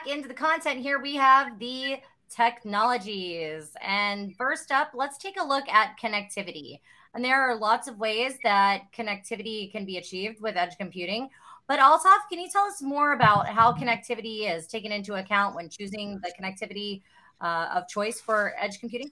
back 0.00 0.12
into 0.12 0.28
the 0.28 0.34
content 0.34 0.80
here. 0.80 1.00
We 1.00 1.16
have 1.16 1.58
the 1.58 1.96
technologies. 2.28 3.72
And 3.82 4.36
first 4.36 4.70
up, 4.70 4.92
let's 4.94 5.18
take 5.18 5.38
a 5.38 5.44
look 5.44 5.68
at 5.68 5.98
connectivity. 6.00 6.80
And 7.14 7.24
there 7.24 7.40
are 7.42 7.56
lots 7.56 7.88
of 7.88 7.98
ways 7.98 8.34
that 8.44 8.84
connectivity 8.96 9.70
can 9.72 9.84
be 9.84 9.98
achieved 9.98 10.40
with 10.40 10.56
edge 10.56 10.76
computing. 10.78 11.28
But 11.66 11.80
Altaf, 11.80 12.28
can 12.30 12.38
you 12.38 12.48
tell 12.48 12.64
us 12.64 12.80
more 12.80 13.12
about 13.12 13.48
how 13.48 13.72
connectivity 13.72 14.50
is 14.54 14.66
taken 14.66 14.92
into 14.92 15.14
account 15.14 15.54
when 15.54 15.68
choosing 15.68 16.20
the 16.22 16.32
connectivity 16.40 17.02
uh, 17.40 17.68
of 17.74 17.88
choice 17.88 18.20
for 18.20 18.54
edge 18.58 18.80
computing? 18.80 19.10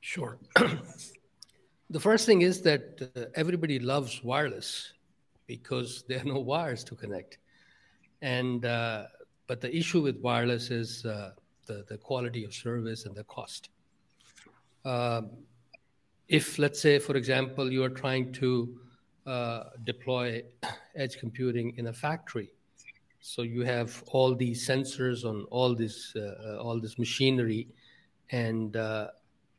Sure. 0.00 0.38
the 1.90 2.00
first 2.00 2.26
thing 2.26 2.42
is 2.42 2.62
that 2.62 3.10
uh, 3.16 3.24
everybody 3.34 3.78
loves 3.78 4.22
wireless 4.22 4.92
because 5.46 6.04
there 6.08 6.20
are 6.20 6.24
no 6.24 6.38
wires 6.38 6.82
to 6.84 6.94
connect. 6.94 7.38
And 8.22 8.64
uh, 8.64 9.04
but 9.46 9.60
the 9.60 9.74
issue 9.74 10.02
with 10.02 10.18
wireless 10.20 10.70
is 10.70 11.04
uh, 11.04 11.32
the 11.66 11.84
the 11.88 11.98
quality 11.98 12.44
of 12.44 12.54
service 12.54 13.06
and 13.06 13.14
the 13.14 13.24
cost. 13.24 13.70
Um, 14.84 15.30
if 16.28 16.58
let's 16.58 16.80
say, 16.80 16.98
for 16.98 17.16
example, 17.16 17.72
you 17.72 17.84
are 17.84 17.90
trying 18.04 18.32
to 18.34 18.78
uh, 19.26 19.64
deploy 19.84 20.42
edge 20.96 21.18
computing 21.18 21.74
in 21.76 21.88
a 21.88 21.92
factory, 21.92 22.50
so 23.20 23.42
you 23.42 23.62
have 23.62 24.02
all 24.06 24.34
these 24.34 24.66
sensors 24.66 25.24
on 25.24 25.44
all 25.50 25.74
this 25.74 26.14
uh, 26.16 26.58
all 26.58 26.80
this 26.80 26.98
machinery, 26.98 27.68
and 28.30 28.76
uh, 28.76 29.08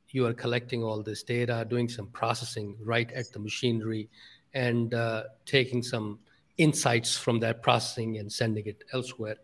you 0.10 0.26
are 0.26 0.34
collecting 0.34 0.84
all 0.84 1.04
this 1.04 1.24
data, 1.24 1.66
doing 1.70 1.90
some 1.90 2.08
processing 2.08 2.76
right 2.82 3.12
at 3.12 3.32
the 3.32 3.40
machinery, 3.40 4.10
and 4.54 4.94
uh, 4.94 5.24
taking 5.46 5.84
some 5.84 6.20
insights 6.58 7.18
from 7.18 7.40
that 7.40 7.62
processing 7.62 8.18
and 8.18 8.32
sending 8.32 8.66
it 8.66 8.84
elsewhere. 8.94 9.38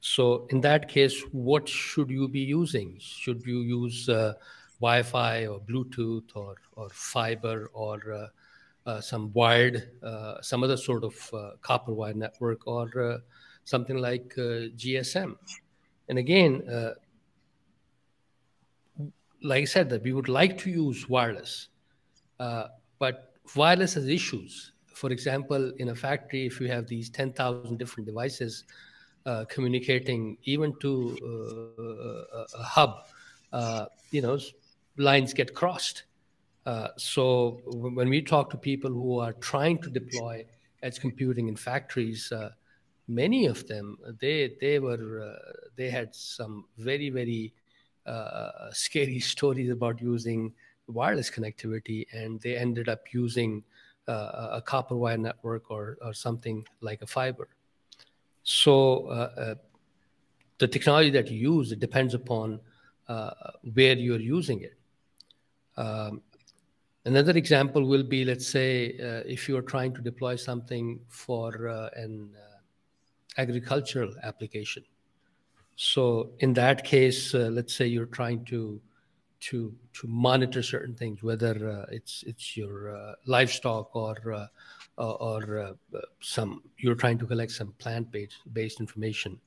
So 0.00 0.46
in 0.50 0.60
that 0.60 0.88
case, 0.88 1.20
what 1.32 1.68
should 1.68 2.10
you 2.10 2.28
be 2.28 2.40
using? 2.40 2.96
Should 3.00 3.44
you 3.44 3.60
use 3.60 4.08
uh, 4.08 4.34
Wi-Fi 4.80 5.46
or 5.46 5.60
Bluetooth 5.60 6.30
or 6.34 6.56
or 6.76 6.88
fiber 6.90 7.70
or 7.72 8.12
uh, 8.12 8.28
uh 8.88 9.00
some 9.00 9.32
wired, 9.32 9.90
uh, 10.02 10.40
some 10.42 10.62
other 10.62 10.76
sort 10.76 11.02
of 11.02 11.30
uh, 11.34 11.50
copper 11.60 11.92
wire 11.92 12.14
network 12.14 12.66
or 12.66 13.22
something 13.64 13.98
like 13.98 14.34
GSM? 14.36 15.36
And 16.08 16.18
again, 16.18 16.62
like 19.42 19.62
I 19.62 19.64
said, 19.64 19.90
that 19.90 20.02
we 20.02 20.12
would 20.12 20.28
like 20.28 20.56
to 20.58 20.70
use 20.70 21.08
wireless, 21.08 21.68
but 22.38 23.34
wireless 23.56 23.94
has 23.94 24.06
issues. 24.06 24.72
For 24.96 25.10
example, 25.12 25.72
in 25.78 25.90
a 25.90 25.94
factory, 25.94 26.46
if 26.46 26.58
you 26.58 26.68
have 26.68 26.86
these 26.88 27.10
10,000 27.10 27.76
different 27.78 28.06
devices 28.06 28.64
uh, 29.26 29.44
communicating 29.44 30.38
even 30.44 30.72
to 30.80 31.16
uh, 31.78 32.44
a 32.58 32.62
hub, 32.62 33.04
uh, 33.52 33.86
you 34.10 34.22
know, 34.22 34.38
lines 34.96 35.34
get 35.34 35.54
crossed. 35.54 36.04
Uh, 36.64 36.88
so 36.96 37.60
when 37.66 38.08
we 38.08 38.22
talk 38.22 38.48
to 38.50 38.56
people 38.56 38.90
who 38.90 39.18
are 39.20 39.34
trying 39.34 39.78
to 39.82 39.90
deploy 39.90 40.46
edge 40.82 40.98
computing 40.98 41.48
in 41.48 41.56
factories, 41.56 42.32
uh, 42.32 42.50
many 43.06 43.44
of 43.44 43.66
them 43.68 43.98
they 44.20 44.56
they 44.62 44.78
were 44.78 45.36
they 45.76 45.90
had 45.90 46.14
some 46.14 46.64
very 46.78 47.10
very 47.10 47.52
scary 48.72 49.20
stories 49.34 49.70
about 49.70 50.00
using 50.00 50.52
wireless 50.88 51.30
connectivity, 51.30 52.06
and 52.12 52.40
they 52.40 52.56
ended 52.56 52.88
up 52.88 53.12
using 53.12 53.62
uh, 53.62 53.75
a 54.08 54.62
copper 54.64 54.96
wire 54.96 55.18
network 55.18 55.70
or, 55.70 55.98
or 56.00 56.14
something 56.14 56.64
like 56.80 57.02
a 57.02 57.06
fiber. 57.06 57.48
So 58.42 59.06
uh, 59.06 59.40
uh, 59.40 59.54
the 60.58 60.68
technology 60.68 61.10
that 61.10 61.28
you 61.30 61.38
use 61.56 61.72
it 61.72 61.80
depends 61.80 62.14
upon 62.14 62.60
uh, 63.08 63.30
where 63.74 63.96
you're 63.96 64.20
using 64.20 64.62
it. 64.62 64.76
Um, 65.76 66.22
another 67.04 67.32
example 67.32 67.84
will 67.84 68.04
be, 68.04 68.24
let's 68.24 68.46
say, 68.46 68.96
uh, 68.98 69.22
if 69.26 69.48
you're 69.48 69.62
trying 69.62 69.94
to 69.94 70.00
deploy 70.00 70.36
something 70.36 71.00
for 71.08 71.68
uh, 71.68 71.90
an 71.96 72.30
agricultural 73.36 74.14
application. 74.22 74.84
So 75.74 76.30
in 76.38 76.54
that 76.54 76.84
case, 76.84 77.34
let's 77.34 77.74
say 77.74 77.86
you're 77.86 78.06
trying 78.06 78.44
to 78.46 78.80
to 79.46 79.72
to 79.92 80.06
monitor 80.06 80.62
certain 80.62 80.94
things, 80.94 81.22
whether 81.22 81.54
uh, 81.70 81.86
it's 81.90 82.24
it's 82.26 82.56
your 82.56 82.96
uh, 82.96 83.14
livestock 83.26 83.94
or 83.94 84.16
uh, 84.32 84.46
or 84.98 85.76
some 86.20 86.62
you're 86.78 86.94
trying 86.94 87.18
to 87.18 87.26
collect 87.26 87.52
some 87.52 87.72
plant 87.78 88.10
based 88.10 88.38
based 88.52 88.80
information. 88.80 89.38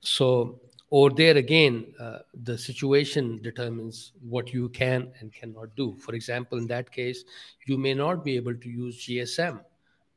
So 0.00 0.60
or 0.90 1.10
there 1.10 1.36
again, 1.36 1.92
uh, 1.98 2.18
the 2.44 2.56
situation 2.56 3.40
determines 3.42 4.12
what 4.20 4.52
you 4.52 4.68
can 4.68 5.12
and 5.18 5.32
cannot 5.32 5.74
do. 5.76 5.96
For 5.98 6.14
example, 6.14 6.58
in 6.58 6.66
that 6.68 6.90
case, 6.92 7.24
you 7.66 7.76
may 7.76 7.94
not 7.94 8.24
be 8.24 8.36
able 8.36 8.54
to 8.54 8.68
use 8.68 9.04
GSM 9.04 9.60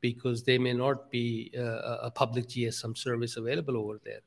because 0.02 0.44
there 0.44 0.60
may 0.60 0.74
not 0.74 1.10
be 1.10 1.52
uh, 1.58 1.98
a 2.04 2.12
public 2.12 2.48
GSM 2.48 2.96
service 2.98 3.38
available 3.38 3.76
over 3.76 4.00
there. 4.06 4.22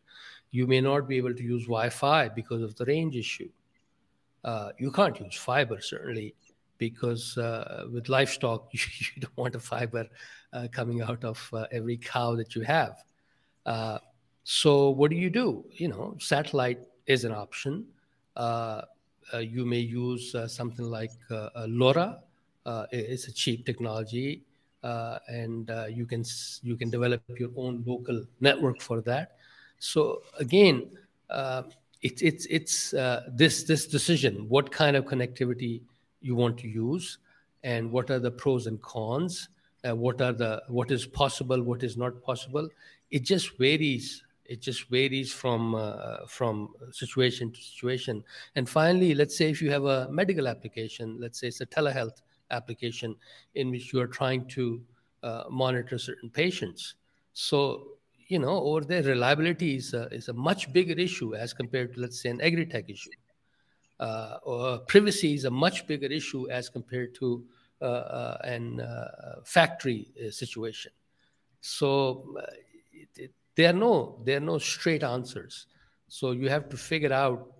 You 0.50 0.66
may 0.66 0.80
not 0.80 1.06
be 1.06 1.16
able 1.18 1.34
to 1.34 1.42
use 1.42 1.62
Wi-Fi 1.66 2.30
because 2.30 2.62
of 2.62 2.74
the 2.74 2.84
range 2.84 3.16
issue 3.16 3.48
uh, 4.44 4.70
you 4.78 4.90
can't 4.90 5.18
use 5.20 5.36
fiber 5.36 5.80
certainly 5.80 6.34
because 6.78 7.36
uh, 7.36 7.84
with 7.92 8.08
livestock 8.08 8.68
you, 8.72 8.80
you, 9.14 9.20
don't 9.20 9.36
want 9.36 9.54
a 9.54 9.60
fiber 9.60 10.06
uh, 10.52 10.66
coming 10.72 11.02
out 11.02 11.22
of 11.24 11.48
uh, 11.52 11.66
every 11.70 11.96
cow 11.96 12.34
that 12.34 12.54
you 12.54 12.62
have. 12.62 13.04
Uh, 13.66 13.98
so 14.44 14.90
what 14.90 15.10
do 15.10 15.16
you 15.16 15.30
do? 15.30 15.64
You 15.74 15.88
know, 15.88 16.16
satellite 16.18 16.80
is 17.06 17.24
an 17.24 17.32
option. 17.32 17.84
You 19.38 19.64
may 19.64 19.78
use 19.78 20.34
something 20.48 20.86
like 20.86 21.12
LoRa. 21.30 22.18
it's 22.90 23.28
a 23.28 23.32
cheap 23.32 23.64
technology, 23.66 24.42
and 24.82 25.70
you 25.90 26.06
can 26.06 26.24
you 26.62 26.76
can 26.76 26.90
develop 26.90 27.22
your 27.38 27.50
own 27.56 27.84
local 27.86 28.24
network 28.40 28.80
for 28.80 29.02
that. 29.02 29.36
So 29.78 30.22
again, 30.38 30.90
it's 32.02 32.22
it's 32.22 32.46
it's 32.46 32.94
uh, 32.94 33.22
this 33.28 33.64
this 33.64 33.86
decision 33.86 34.46
what 34.48 34.70
kind 34.70 34.96
of 34.96 35.04
connectivity 35.04 35.82
you 36.20 36.34
want 36.34 36.56
to 36.58 36.68
use 36.68 37.18
and 37.62 37.90
what 37.90 38.10
are 38.10 38.18
the 38.18 38.30
pros 38.30 38.66
and 38.66 38.80
cons 38.80 39.48
uh, 39.88 39.94
what 39.94 40.20
are 40.20 40.32
the 40.32 40.62
what 40.68 40.90
is 40.90 41.06
possible 41.06 41.62
what 41.62 41.82
is 41.82 41.96
not 41.96 42.22
possible. 42.22 42.68
It 43.10 43.24
just 43.24 43.56
varies. 43.58 44.22
It 44.44 44.60
just 44.60 44.88
varies 44.88 45.32
from 45.32 45.74
uh, 45.74 46.26
from 46.26 46.74
situation 46.92 47.52
to 47.52 47.60
situation. 47.60 48.24
And 48.56 48.68
finally 48.68 49.14
let's 49.14 49.36
say 49.36 49.48
if 49.50 49.62
you 49.62 49.70
have 49.70 49.84
a 49.84 50.08
medical 50.10 50.48
application 50.48 51.18
let's 51.20 51.40
say 51.40 51.48
it's 51.48 51.60
a 51.60 51.66
telehealth 51.66 52.22
application 52.50 53.14
in 53.54 53.70
which 53.70 53.92
you 53.92 54.00
are 54.00 54.08
trying 54.08 54.44
to 54.48 54.82
uh, 55.22 55.44
monitor 55.50 55.98
certain 55.98 56.30
patients. 56.30 56.94
So 57.32 57.92
you 58.30 58.38
know, 58.38 58.62
over 58.62 58.82
there, 58.82 59.02
reliability 59.02 59.74
is 59.74 59.92
a, 59.92 60.06
is 60.14 60.28
a 60.28 60.32
much 60.32 60.72
bigger 60.72 60.92
issue 60.92 61.34
as 61.34 61.52
compared 61.52 61.94
to, 61.94 62.00
let's 62.00 62.22
say, 62.22 62.30
an 62.30 62.40
agri-tech 62.40 62.88
issue. 62.88 63.10
Uh, 63.98 64.38
or 64.44 64.78
privacy 64.78 65.34
is 65.34 65.44
a 65.44 65.50
much 65.50 65.84
bigger 65.88 66.06
issue 66.06 66.48
as 66.48 66.68
compared 66.68 67.12
to 67.16 67.44
uh, 67.82 67.84
uh, 67.84 68.38
an 68.44 68.80
uh, 68.80 69.40
factory 69.44 70.12
uh, 70.16 70.30
situation. 70.30 70.92
So 71.60 72.36
uh, 72.38 72.46
it, 72.92 73.08
it, 73.16 73.32
there 73.56 73.70
are 73.70 73.78
no 73.78 74.22
there 74.24 74.36
are 74.36 74.46
no 74.52 74.58
straight 74.58 75.02
answers. 75.02 75.66
So 76.06 76.30
you 76.30 76.48
have 76.48 76.68
to 76.68 76.76
figure 76.76 77.12
out, 77.12 77.52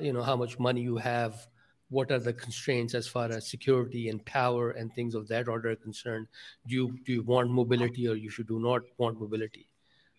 you 0.00 0.12
know, 0.12 0.22
how 0.22 0.36
much 0.36 0.58
money 0.58 0.82
you 0.82 0.98
have, 0.98 1.48
what 1.88 2.12
are 2.12 2.18
the 2.18 2.32
constraints 2.34 2.94
as 2.94 3.08
far 3.08 3.30
as 3.30 3.48
security 3.48 4.10
and 4.10 4.24
power 4.24 4.72
and 4.72 4.92
things 4.92 5.14
of 5.14 5.28
that 5.28 5.48
order 5.48 5.70
are 5.70 5.76
concerned. 5.76 6.26
Do 6.66 6.74
you 6.74 6.98
do 7.06 7.12
you 7.14 7.22
want 7.22 7.50
mobility 7.50 8.06
or 8.06 8.16
you 8.16 8.28
should 8.28 8.48
do 8.48 8.60
not 8.60 8.82
want 8.98 9.18
mobility? 9.18 9.66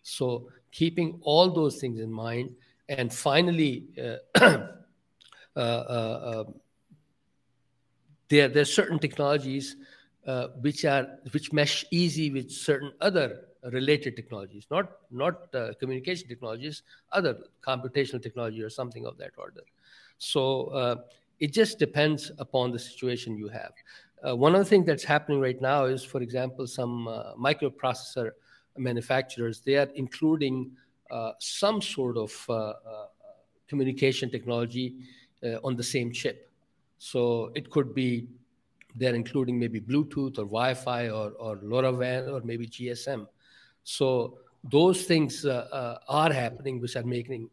So 0.06 0.48
keeping 0.70 1.18
all 1.22 1.50
those 1.50 1.78
things 1.80 1.98
in 1.98 2.12
mind, 2.12 2.54
and 2.88 3.12
finally, 3.12 3.86
uh, 4.00 4.18
uh, 4.40 4.68
uh, 5.56 6.44
um, 6.46 6.54
there 8.28 8.48
there 8.48 8.62
are 8.62 8.72
certain 8.80 9.00
technologies 9.00 9.74
uh, 10.24 10.48
which 10.60 10.84
are 10.84 11.08
which 11.32 11.52
mesh 11.52 11.84
easy 11.90 12.30
with 12.30 12.52
certain 12.52 12.92
other 13.00 13.46
related 13.72 14.14
technologies, 14.14 14.68
not 14.70 14.92
not 15.10 15.52
uh, 15.56 15.72
communication 15.80 16.28
technologies, 16.28 16.84
other 17.10 17.38
computational 17.66 18.22
technology 18.22 18.62
or 18.62 18.70
something 18.70 19.06
of 19.06 19.18
that 19.18 19.32
order. 19.36 19.62
So 20.18 20.66
uh, 20.66 20.96
it 21.40 21.52
just 21.52 21.80
depends 21.80 22.30
upon 22.38 22.70
the 22.70 22.78
situation 22.78 23.36
you 23.36 23.48
have. 23.48 23.72
one 24.38 24.54
of 24.54 24.60
the 24.60 24.70
things 24.70 24.86
that's 24.86 25.04
happening 25.04 25.40
right 25.40 25.60
now 25.60 25.84
is, 25.84 26.02
for 26.12 26.20
example, 26.22 26.66
some 26.66 26.94
microprocessor 27.48 28.30
manufacturers, 28.78 29.60
they 29.60 29.76
are 29.76 29.88
including 29.94 30.70
uh, 31.10 31.32
some 31.38 31.80
sort 31.80 32.16
of 32.16 32.44
uh, 32.48 32.52
uh, 32.52 32.74
communication 33.68 34.30
technology 34.30 34.94
on 35.62 35.76
the 35.76 35.82
same 35.82 36.10
chip. 36.10 36.50
So 36.98 37.52
it 37.54 37.70
could 37.70 37.94
be 37.94 38.26
they're 38.96 39.14
including 39.14 39.60
maybe 39.60 39.80
Bluetooth 39.80 40.38
or 40.38 40.44
Wi-Fi 40.44 41.10
or, 41.10 41.30
or 41.32 41.58
LoRaWAN 41.58 42.32
or 42.32 42.40
maybe 42.42 42.66
GSM. 42.66 43.28
So 43.84 44.38
those 44.68 45.04
things 45.04 45.44
are 45.46 46.32
happening, 46.32 46.80
which 46.80 46.96
are 46.96 47.04
making 47.04 47.48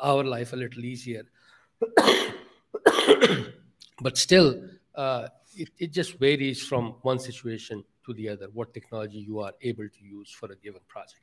our 0.00 0.24
life 0.24 0.54
a 0.54 0.56
little 0.56 0.84
easier. 0.84 1.24
but 4.00 4.16
still, 4.16 4.62
it, 4.96 5.68
it 5.78 5.92
just 5.92 6.18
varies 6.18 6.64
from 6.64 6.94
one 7.02 7.18
situation 7.18 7.84
to 8.06 8.14
the 8.14 8.28
other, 8.28 8.48
what 8.52 8.74
technology 8.74 9.18
you 9.18 9.40
are 9.40 9.52
able 9.62 9.88
to 9.88 10.04
use 10.04 10.30
for 10.30 10.50
a 10.52 10.56
given 10.56 10.80
project. 10.88 11.22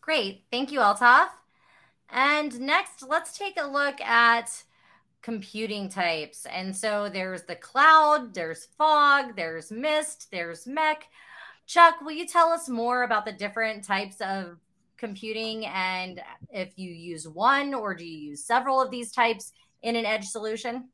Great. 0.00 0.44
Thank 0.50 0.72
you, 0.72 0.80
Altaf. 0.80 1.28
And 2.08 2.58
next, 2.60 3.04
let's 3.06 3.36
take 3.36 3.60
a 3.60 3.66
look 3.66 4.00
at 4.00 4.50
computing 5.22 5.88
types. 5.88 6.46
And 6.46 6.74
so 6.74 7.08
there's 7.08 7.44
the 7.44 7.56
cloud, 7.56 8.34
there's 8.34 8.66
fog, 8.78 9.36
there's 9.36 9.70
mist, 9.70 10.28
there's 10.32 10.64
MEC. 10.64 11.02
Chuck, 11.66 12.00
will 12.00 12.12
you 12.12 12.26
tell 12.26 12.48
us 12.48 12.68
more 12.68 13.02
about 13.02 13.24
the 13.24 13.32
different 13.32 13.84
types 13.84 14.16
of 14.20 14.58
computing 14.96 15.64
and 15.66 16.20
if 16.50 16.72
you 16.76 16.90
use 16.90 17.28
one 17.28 17.72
or 17.72 17.94
do 17.94 18.04
you 18.04 18.30
use 18.30 18.44
several 18.44 18.80
of 18.80 18.90
these 18.90 19.12
types 19.12 19.52
in 19.82 19.96
an 19.96 20.04
edge 20.04 20.24
solution? 20.24 20.88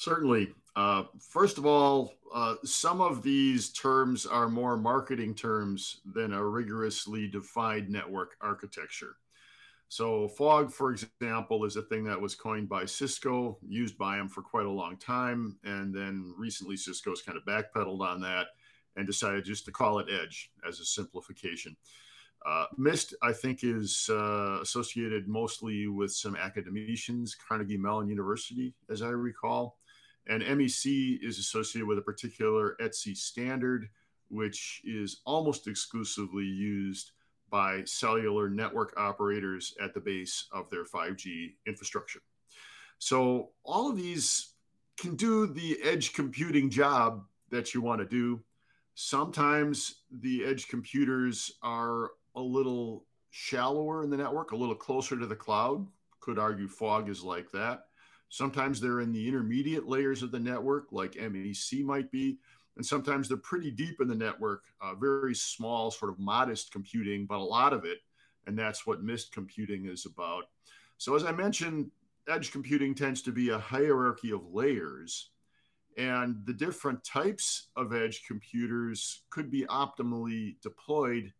Certainly. 0.00 0.54
Uh, 0.76 1.02
first 1.20 1.58
of 1.58 1.66
all, 1.66 2.14
uh, 2.34 2.54
some 2.64 3.02
of 3.02 3.22
these 3.22 3.68
terms 3.68 4.24
are 4.24 4.48
more 4.48 4.78
marketing 4.78 5.34
terms 5.34 6.00
than 6.14 6.32
a 6.32 6.42
rigorously 6.42 7.28
defined 7.28 7.90
network 7.90 8.30
architecture. 8.40 9.16
So, 9.88 10.26
fog, 10.28 10.72
for 10.72 10.92
example, 10.92 11.66
is 11.66 11.76
a 11.76 11.82
thing 11.82 12.02
that 12.04 12.18
was 12.18 12.34
coined 12.34 12.66
by 12.66 12.86
Cisco, 12.86 13.58
used 13.60 13.98
by 13.98 14.16
them 14.16 14.30
for 14.30 14.40
quite 14.40 14.64
a 14.64 14.70
long 14.70 14.96
time. 14.96 15.58
And 15.64 15.94
then 15.94 16.32
recently, 16.34 16.78
Cisco's 16.78 17.20
kind 17.20 17.36
of 17.36 17.44
backpedaled 17.44 18.00
on 18.00 18.22
that 18.22 18.46
and 18.96 19.06
decided 19.06 19.44
just 19.44 19.66
to 19.66 19.70
call 19.70 19.98
it 19.98 20.06
Edge 20.10 20.50
as 20.66 20.80
a 20.80 20.84
simplification. 20.86 21.76
Uh, 22.46 22.64
MIST, 22.78 23.16
I 23.20 23.34
think, 23.34 23.64
is 23.64 24.08
uh, 24.08 24.60
associated 24.62 25.28
mostly 25.28 25.88
with 25.88 26.10
some 26.10 26.36
academicians, 26.36 27.34
Carnegie 27.34 27.76
Mellon 27.76 28.08
University, 28.08 28.72
as 28.88 29.02
I 29.02 29.08
recall. 29.08 29.76
And 30.30 30.42
MEC 30.44 31.18
is 31.22 31.38
associated 31.40 31.88
with 31.88 31.98
a 31.98 32.02
particular 32.02 32.76
ETSI 32.80 33.16
standard, 33.16 33.88
which 34.28 34.80
is 34.84 35.22
almost 35.26 35.66
exclusively 35.66 36.44
used 36.44 37.10
by 37.50 37.82
cellular 37.84 38.48
network 38.48 38.94
operators 38.96 39.74
at 39.82 39.92
the 39.92 40.00
base 40.00 40.46
of 40.52 40.70
their 40.70 40.84
5G 40.84 41.54
infrastructure. 41.66 42.20
So 42.98 43.50
all 43.64 43.90
of 43.90 43.96
these 43.96 44.52
can 44.96 45.16
do 45.16 45.48
the 45.48 45.78
edge 45.82 46.12
computing 46.12 46.70
job 46.70 47.24
that 47.50 47.74
you 47.74 47.80
want 47.80 48.00
to 48.00 48.06
do. 48.06 48.40
Sometimes 48.94 50.02
the 50.20 50.44
edge 50.44 50.68
computers 50.68 51.50
are 51.60 52.12
a 52.36 52.40
little 52.40 53.04
shallower 53.30 54.04
in 54.04 54.10
the 54.10 54.16
network, 54.16 54.52
a 54.52 54.56
little 54.56 54.76
closer 54.76 55.18
to 55.18 55.26
the 55.26 55.34
cloud. 55.34 55.84
Could 56.20 56.38
argue 56.38 56.68
fog 56.68 57.08
is 57.08 57.24
like 57.24 57.50
that. 57.50 57.86
Sometimes 58.30 58.80
they're 58.80 59.00
in 59.00 59.12
the 59.12 59.28
intermediate 59.28 59.88
layers 59.88 60.22
of 60.22 60.30
the 60.30 60.38
network, 60.38 60.86
like 60.92 61.12
MEC 61.12 61.84
might 61.84 62.10
be. 62.10 62.38
And 62.76 62.86
sometimes 62.86 63.28
they're 63.28 63.36
pretty 63.36 63.72
deep 63.72 64.00
in 64.00 64.08
the 64.08 64.14
network, 64.14 64.64
uh, 64.80 64.94
very 64.94 65.34
small, 65.34 65.90
sort 65.90 66.12
of 66.12 66.18
modest 66.18 66.72
computing, 66.72 67.26
but 67.26 67.38
a 67.38 67.42
lot 67.42 67.72
of 67.72 67.84
it. 67.84 67.98
And 68.46 68.56
that's 68.58 68.86
what 68.86 69.02
MIST 69.02 69.32
computing 69.32 69.86
is 69.86 70.06
about. 70.06 70.44
So, 70.96 71.14
as 71.14 71.24
I 71.24 71.32
mentioned, 71.32 71.90
edge 72.28 72.52
computing 72.52 72.94
tends 72.94 73.20
to 73.22 73.32
be 73.32 73.50
a 73.50 73.58
hierarchy 73.58 74.30
of 74.30 74.52
layers. 74.52 75.30
And 75.98 76.36
the 76.46 76.54
different 76.54 77.02
types 77.02 77.68
of 77.76 77.92
edge 77.92 78.24
computers 78.26 79.22
could 79.30 79.50
be 79.50 79.66
optimally 79.66 80.54
deployed 80.62 81.32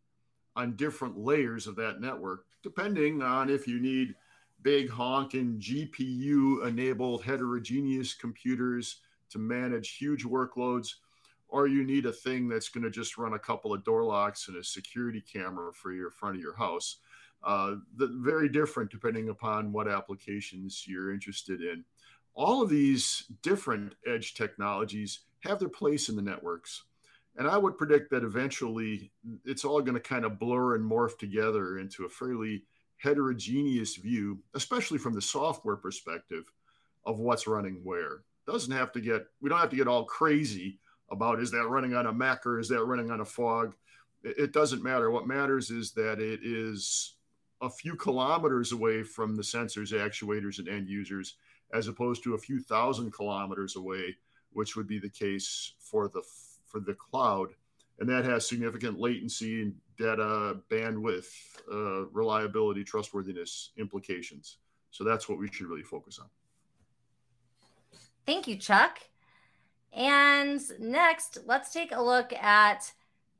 on 0.56 0.76
different 0.76 1.16
layers 1.16 1.68
of 1.68 1.76
that 1.76 2.00
network, 2.00 2.44
depending 2.62 3.22
on 3.22 3.48
if 3.48 3.68
you 3.68 3.80
need 3.80 4.14
big 4.62 4.90
honking 4.90 5.58
GPU 5.58 6.66
enabled 6.66 7.24
heterogeneous 7.24 8.14
computers 8.14 8.96
to 9.30 9.38
manage 9.38 9.96
huge 9.96 10.24
workloads, 10.24 10.94
or 11.48 11.66
you 11.66 11.84
need 11.84 12.06
a 12.06 12.12
thing 12.12 12.48
that's 12.48 12.68
going 12.68 12.84
to 12.84 12.90
just 12.90 13.18
run 13.18 13.34
a 13.34 13.38
couple 13.38 13.72
of 13.72 13.84
door 13.84 14.04
locks 14.04 14.48
and 14.48 14.56
a 14.56 14.64
security 14.64 15.20
camera 15.20 15.72
for 15.72 15.92
your 15.92 16.10
front 16.10 16.36
of 16.36 16.42
your 16.42 16.56
house. 16.56 16.96
Uh, 17.42 17.76
the, 17.96 18.08
very 18.20 18.48
different 18.48 18.90
depending 18.90 19.30
upon 19.30 19.72
what 19.72 19.88
applications 19.88 20.84
you're 20.86 21.12
interested 21.12 21.62
in. 21.62 21.84
All 22.34 22.62
of 22.62 22.68
these 22.68 23.24
different 23.42 23.94
edge 24.06 24.34
technologies 24.34 25.20
have 25.40 25.58
their 25.58 25.68
place 25.68 26.08
in 26.08 26.16
the 26.16 26.22
networks. 26.22 26.84
And 27.36 27.48
I 27.48 27.56
would 27.56 27.78
predict 27.78 28.10
that 28.10 28.24
eventually 28.24 29.10
it's 29.44 29.64
all 29.64 29.80
going 29.80 29.94
to 29.94 30.00
kind 30.00 30.24
of 30.24 30.38
blur 30.38 30.74
and 30.74 30.88
morph 30.88 31.18
together 31.18 31.78
into 31.78 32.04
a 32.04 32.08
fairly 32.08 32.64
heterogeneous 33.00 33.96
view, 33.96 34.38
especially 34.54 34.98
from 34.98 35.14
the 35.14 35.22
software 35.22 35.76
perspective 35.76 36.44
of 37.06 37.18
what's 37.18 37.46
running 37.46 37.80
where. 37.82 38.22
Doesn't 38.46 38.72
have 38.72 38.92
to 38.92 39.00
get, 39.00 39.26
we 39.40 39.48
don't 39.48 39.58
have 39.58 39.70
to 39.70 39.76
get 39.76 39.88
all 39.88 40.04
crazy 40.04 40.78
about 41.10 41.40
is 41.40 41.50
that 41.50 41.68
running 41.68 41.94
on 41.94 42.06
a 42.06 42.12
MEC 42.12 42.46
or 42.46 42.58
is 42.58 42.68
that 42.68 42.84
running 42.84 43.10
on 43.10 43.20
a 43.20 43.24
fog? 43.24 43.74
It 44.22 44.52
doesn't 44.52 44.82
matter. 44.82 45.10
What 45.10 45.26
matters 45.26 45.70
is 45.70 45.92
that 45.92 46.20
it 46.20 46.40
is 46.42 47.14
a 47.62 47.70
few 47.70 47.96
kilometers 47.96 48.72
away 48.72 49.02
from 49.02 49.34
the 49.34 49.42
sensors, 49.42 49.92
actuators, 49.92 50.58
and 50.58 50.68
end 50.68 50.88
users, 50.88 51.36
as 51.72 51.88
opposed 51.88 52.22
to 52.24 52.34
a 52.34 52.38
few 52.38 52.60
thousand 52.60 53.12
kilometers 53.12 53.76
away, 53.76 54.16
which 54.52 54.76
would 54.76 54.86
be 54.86 54.98
the 54.98 55.08
case 55.08 55.74
for 55.78 56.08
the 56.08 56.22
for 56.66 56.80
the 56.80 56.94
cloud, 56.94 57.48
and 58.00 58.08
that 58.08 58.24
has 58.24 58.48
significant 58.48 58.98
latency 58.98 59.62
and 59.62 59.74
data 59.98 60.56
bandwidth, 60.70 61.28
uh, 61.70 62.06
reliability, 62.06 62.82
trustworthiness 62.82 63.72
implications. 63.76 64.56
So 64.90 65.04
that's 65.04 65.28
what 65.28 65.38
we 65.38 65.48
should 65.48 65.66
really 65.66 65.82
focus 65.82 66.18
on. 66.18 66.26
Thank 68.26 68.48
you, 68.48 68.56
Chuck. 68.56 68.98
And 69.92 70.60
next, 70.78 71.38
let's 71.46 71.72
take 71.72 71.92
a 71.92 72.02
look 72.02 72.32
at 72.32 72.90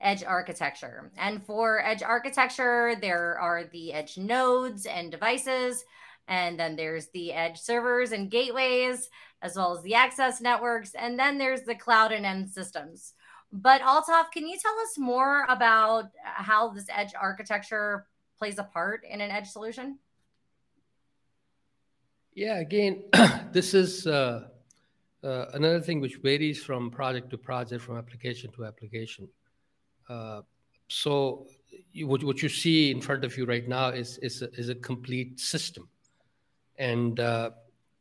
edge 0.00 0.24
architecture. 0.24 1.10
And 1.16 1.42
for 1.44 1.84
edge 1.84 2.02
architecture, 2.02 2.94
there 3.00 3.38
are 3.38 3.64
the 3.64 3.92
edge 3.92 4.18
nodes 4.18 4.86
and 4.86 5.10
devices, 5.10 5.84
and 6.28 6.58
then 6.58 6.76
there's 6.76 7.08
the 7.08 7.32
edge 7.32 7.58
servers 7.58 8.12
and 8.12 8.30
gateways, 8.30 9.08
as 9.42 9.56
well 9.56 9.76
as 9.76 9.82
the 9.82 9.94
access 9.94 10.40
networks, 10.40 10.94
and 10.94 11.18
then 11.18 11.38
there's 11.38 11.62
the 11.62 11.74
cloud 11.74 12.12
and 12.12 12.26
end 12.26 12.50
systems. 12.50 13.14
But 13.52 13.80
Altaf, 13.82 14.30
can 14.32 14.46
you 14.46 14.56
tell 14.58 14.78
us 14.80 14.96
more 14.96 15.44
about 15.48 16.10
how 16.22 16.68
this 16.68 16.86
edge 16.88 17.12
architecture 17.20 18.06
plays 18.38 18.58
a 18.58 18.64
part 18.64 19.02
in 19.04 19.20
an 19.20 19.30
edge 19.30 19.48
solution? 19.48 19.98
Yeah, 22.34 22.58
again, 22.60 23.02
this 23.52 23.74
is 23.74 24.06
uh, 24.06 24.48
uh, 25.24 25.46
another 25.52 25.80
thing 25.80 26.00
which 26.00 26.16
varies 26.16 26.62
from 26.62 26.90
project 26.90 27.30
to 27.30 27.38
project, 27.38 27.82
from 27.82 27.98
application 27.98 28.52
to 28.52 28.64
application. 28.64 29.28
Uh, 30.08 30.42
so, 30.88 31.46
you, 31.92 32.06
what, 32.06 32.22
what 32.22 32.42
you 32.42 32.48
see 32.48 32.90
in 32.90 33.00
front 33.00 33.24
of 33.24 33.36
you 33.36 33.46
right 33.46 33.68
now 33.68 33.88
is 33.88 34.18
is 34.18 34.42
a, 34.42 34.50
is 34.54 34.68
a 34.68 34.74
complete 34.74 35.38
system, 35.38 35.88
and 36.78 37.20
uh, 37.20 37.50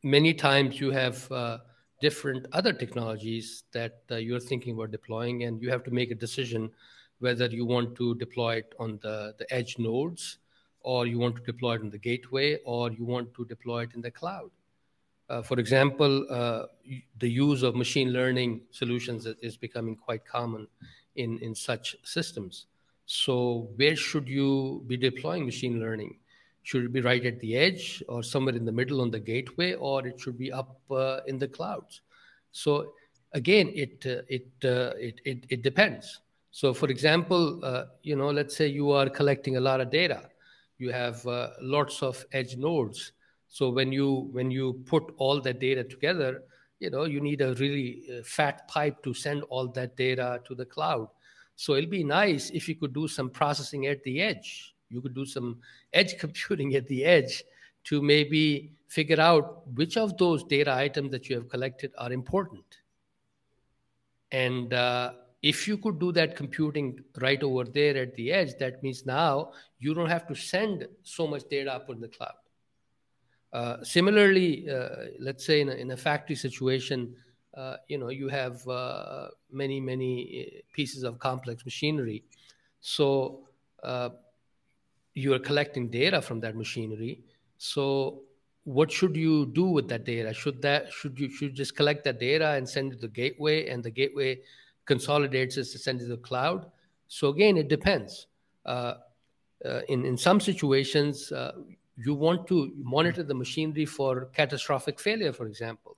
many 0.02 0.32
times 0.32 0.80
you 0.80 0.90
have 0.90 1.30
uh, 1.30 1.58
different 2.00 2.46
other 2.52 2.72
technologies 2.72 3.64
that 3.72 4.00
uh, 4.10 4.16
you're 4.16 4.40
thinking 4.40 4.74
about 4.74 4.90
deploying, 4.90 5.44
and 5.44 5.60
you 5.62 5.70
have 5.70 5.84
to 5.84 5.90
make 5.90 6.10
a 6.10 6.14
decision 6.14 6.70
whether 7.18 7.46
you 7.46 7.66
want 7.66 7.94
to 7.96 8.14
deploy 8.16 8.56
it 8.56 8.74
on 8.78 8.98
the, 9.02 9.34
the 9.38 9.52
edge 9.52 9.78
nodes, 9.78 10.38
or 10.80 11.06
you 11.06 11.18
want 11.18 11.36
to 11.36 11.42
deploy 11.42 11.74
it 11.74 11.82
in 11.82 11.90
the 11.90 11.98
gateway, 11.98 12.58
or 12.64 12.90
you 12.90 13.04
want 13.04 13.32
to 13.34 13.44
deploy 13.44 13.82
it 13.82 13.90
in 13.94 14.00
the 14.00 14.10
cloud. 14.10 14.50
Uh, 15.28 15.42
for 15.42 15.60
example, 15.60 16.26
uh, 16.28 16.66
the 17.18 17.30
use 17.30 17.62
of 17.62 17.76
machine 17.76 18.12
learning 18.12 18.62
solutions 18.70 19.26
is 19.26 19.56
becoming 19.56 19.94
quite 19.94 20.24
common 20.26 20.66
in, 21.14 21.38
in 21.38 21.54
such 21.54 21.94
systems. 22.02 22.66
So, 23.06 23.70
where 23.76 23.96
should 23.96 24.28
you 24.28 24.82
be 24.86 24.96
deploying 24.96 25.44
machine 25.44 25.78
learning? 25.78 26.18
Should 26.62 26.84
it 26.84 26.92
be 26.92 27.00
right 27.00 27.24
at 27.24 27.40
the 27.40 27.56
edge 27.56 28.02
or 28.08 28.22
somewhere 28.22 28.54
in 28.54 28.64
the 28.64 28.72
middle 28.72 29.00
on 29.00 29.10
the 29.10 29.18
gateway, 29.18 29.74
or 29.74 30.06
it 30.06 30.20
should 30.20 30.38
be 30.38 30.52
up 30.52 30.80
uh, 30.90 31.20
in 31.26 31.38
the 31.38 31.48
clouds? 31.48 32.02
So 32.52 32.92
again, 33.32 33.72
it 33.74 34.04
uh, 34.06 34.22
it, 34.28 34.48
uh, 34.64 34.92
it, 34.98 35.20
it 35.24 35.46
it 35.48 35.62
depends. 35.62 36.20
So 36.50 36.74
for 36.74 36.88
example, 36.88 37.64
uh, 37.64 37.84
you 38.02 38.16
know, 38.16 38.30
let's 38.30 38.56
say 38.56 38.66
you 38.66 38.90
are 38.90 39.08
collecting 39.08 39.56
a 39.56 39.60
lot 39.60 39.80
of 39.80 39.90
data, 39.90 40.28
you 40.78 40.92
have 40.92 41.26
uh, 41.26 41.50
lots 41.60 42.02
of 42.02 42.24
edge 42.32 42.56
nodes. 42.56 43.12
So 43.48 43.70
when 43.70 43.90
you 43.90 44.28
when 44.32 44.50
you 44.50 44.82
put 44.86 45.14
all 45.16 45.40
that 45.40 45.60
data 45.60 45.82
together, 45.84 46.42
you 46.78 46.90
know, 46.90 47.04
you 47.04 47.20
need 47.20 47.40
a 47.40 47.54
really 47.54 48.02
fat 48.24 48.68
pipe 48.68 49.02
to 49.04 49.14
send 49.14 49.44
all 49.44 49.66
that 49.68 49.96
data 49.96 50.40
to 50.46 50.54
the 50.54 50.66
cloud. 50.66 51.08
So 51.56 51.74
it'll 51.74 51.90
be 51.90 52.04
nice 52.04 52.50
if 52.50 52.68
you 52.68 52.74
could 52.74 52.92
do 52.92 53.06
some 53.08 53.30
processing 53.30 53.86
at 53.86 54.02
the 54.02 54.20
edge 54.20 54.74
you 54.90 55.00
could 55.00 55.14
do 55.14 55.24
some 55.24 55.58
edge 55.92 56.18
computing 56.24 56.74
at 56.74 56.86
the 56.88 57.04
edge 57.04 57.42
to 57.84 58.02
maybe 58.02 58.72
figure 58.88 59.20
out 59.20 59.66
which 59.74 59.96
of 59.96 60.16
those 60.18 60.44
data 60.44 60.72
items 60.74 61.10
that 61.10 61.28
you 61.28 61.36
have 61.36 61.48
collected 61.48 61.92
are 61.96 62.12
important 62.12 62.64
and 64.32 64.72
uh, 64.72 65.12
if 65.42 65.66
you 65.66 65.78
could 65.78 65.98
do 65.98 66.12
that 66.12 66.36
computing 66.36 67.00
right 67.20 67.42
over 67.42 67.64
there 67.64 67.96
at 67.96 68.14
the 68.14 68.32
edge, 68.32 68.56
that 68.58 68.82
means 68.82 69.06
now 69.06 69.52
you 69.78 69.94
don't 69.94 70.08
have 70.08 70.26
to 70.28 70.34
send 70.34 70.86
so 71.02 71.26
much 71.26 71.42
data 71.48 71.72
up 71.72 71.88
in 71.90 72.00
the 72.00 72.08
cloud. 72.08 72.34
Uh, 73.52 73.82
similarly, 73.82 74.68
uh, 74.70 75.06
let's 75.18 75.44
say 75.44 75.60
in 75.60 75.70
a, 75.70 75.72
in 75.72 75.90
a 75.90 75.96
factory 75.96 76.36
situation, 76.36 77.14
uh, 77.56 77.76
you 77.88 77.98
know 77.98 78.10
you 78.10 78.28
have 78.28 78.66
uh, 78.68 79.26
many 79.50 79.80
many 79.80 80.46
uh, 80.46 80.60
pieces 80.72 81.02
of 81.02 81.18
complex 81.18 81.64
machinery, 81.64 82.22
so 82.80 83.40
uh, 83.82 84.10
you 85.14 85.34
are 85.34 85.38
collecting 85.38 85.88
data 85.88 86.20
from 86.22 86.40
that 86.40 86.56
machinery. 86.56 87.22
So 87.58 88.22
what 88.64 88.90
should 88.92 89.16
you 89.16 89.46
do 89.46 89.64
with 89.64 89.88
that 89.88 90.04
data? 90.04 90.32
Should 90.32 90.62
that 90.62 90.92
should 90.92 91.18
you 91.18 91.30
should 91.30 91.54
just 91.54 91.76
collect 91.76 92.04
that 92.04 92.20
data 92.20 92.50
and 92.50 92.68
send 92.68 92.92
it 92.92 92.96
to 92.96 93.00
the 93.02 93.08
gateway, 93.08 93.68
and 93.68 93.82
the 93.82 93.90
gateway 93.90 94.40
consolidates 94.86 95.56
it 95.56 95.64
to 95.64 95.78
send 95.78 96.00
it 96.00 96.04
to 96.04 96.10
the 96.10 96.16
cloud? 96.18 96.66
So 97.08 97.28
again, 97.28 97.56
it 97.56 97.68
depends. 97.68 98.26
Uh, 98.64 98.94
uh, 99.64 99.80
in 99.88 100.04
in 100.04 100.16
some 100.16 100.40
situations, 100.40 101.32
uh, 101.32 101.52
you 101.96 102.14
want 102.14 102.46
to 102.48 102.72
monitor 102.76 103.22
the 103.22 103.34
machinery 103.34 103.86
for 103.86 104.26
catastrophic 104.34 105.00
failure, 105.00 105.32
for 105.32 105.46
example. 105.46 105.96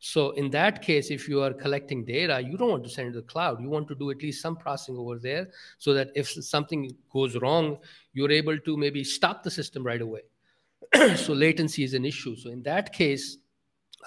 So 0.00 0.30
in 0.30 0.50
that 0.50 0.80
case, 0.80 1.10
if 1.10 1.28
you 1.28 1.42
are 1.42 1.52
collecting 1.52 2.04
data, 2.04 2.40
you 2.40 2.56
don't 2.56 2.70
want 2.70 2.84
to 2.84 2.90
send 2.90 3.08
it 3.08 3.12
to 3.12 3.20
the 3.20 3.26
cloud. 3.26 3.60
You 3.60 3.68
want 3.68 3.88
to 3.88 3.96
do 3.96 4.10
at 4.10 4.22
least 4.22 4.40
some 4.40 4.56
processing 4.56 4.96
over 4.96 5.18
there, 5.18 5.48
so 5.78 5.92
that 5.94 6.10
if 6.14 6.28
something 6.28 6.94
goes 7.12 7.36
wrong, 7.36 7.78
you're 8.12 8.30
able 8.30 8.58
to 8.58 8.76
maybe 8.76 9.02
stop 9.02 9.42
the 9.42 9.50
system 9.50 9.84
right 9.84 10.00
away. 10.00 10.22
so 11.16 11.32
latency 11.32 11.82
is 11.82 11.94
an 11.94 12.04
issue. 12.04 12.36
So 12.36 12.50
in 12.50 12.62
that 12.62 12.92
case, 12.92 13.38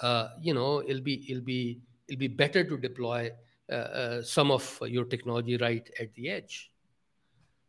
uh, 0.00 0.28
you 0.40 0.54
know, 0.54 0.82
it'll 0.86 1.02
be 1.02 1.26
it'll 1.30 1.44
be 1.44 1.80
it'll 2.08 2.20
be 2.20 2.28
better 2.28 2.64
to 2.64 2.78
deploy 2.78 3.30
uh, 3.70 3.74
uh, 3.74 4.22
some 4.22 4.50
of 4.50 4.80
your 4.86 5.04
technology 5.04 5.56
right 5.58 5.88
at 6.00 6.14
the 6.14 6.30
edge. 6.30 6.70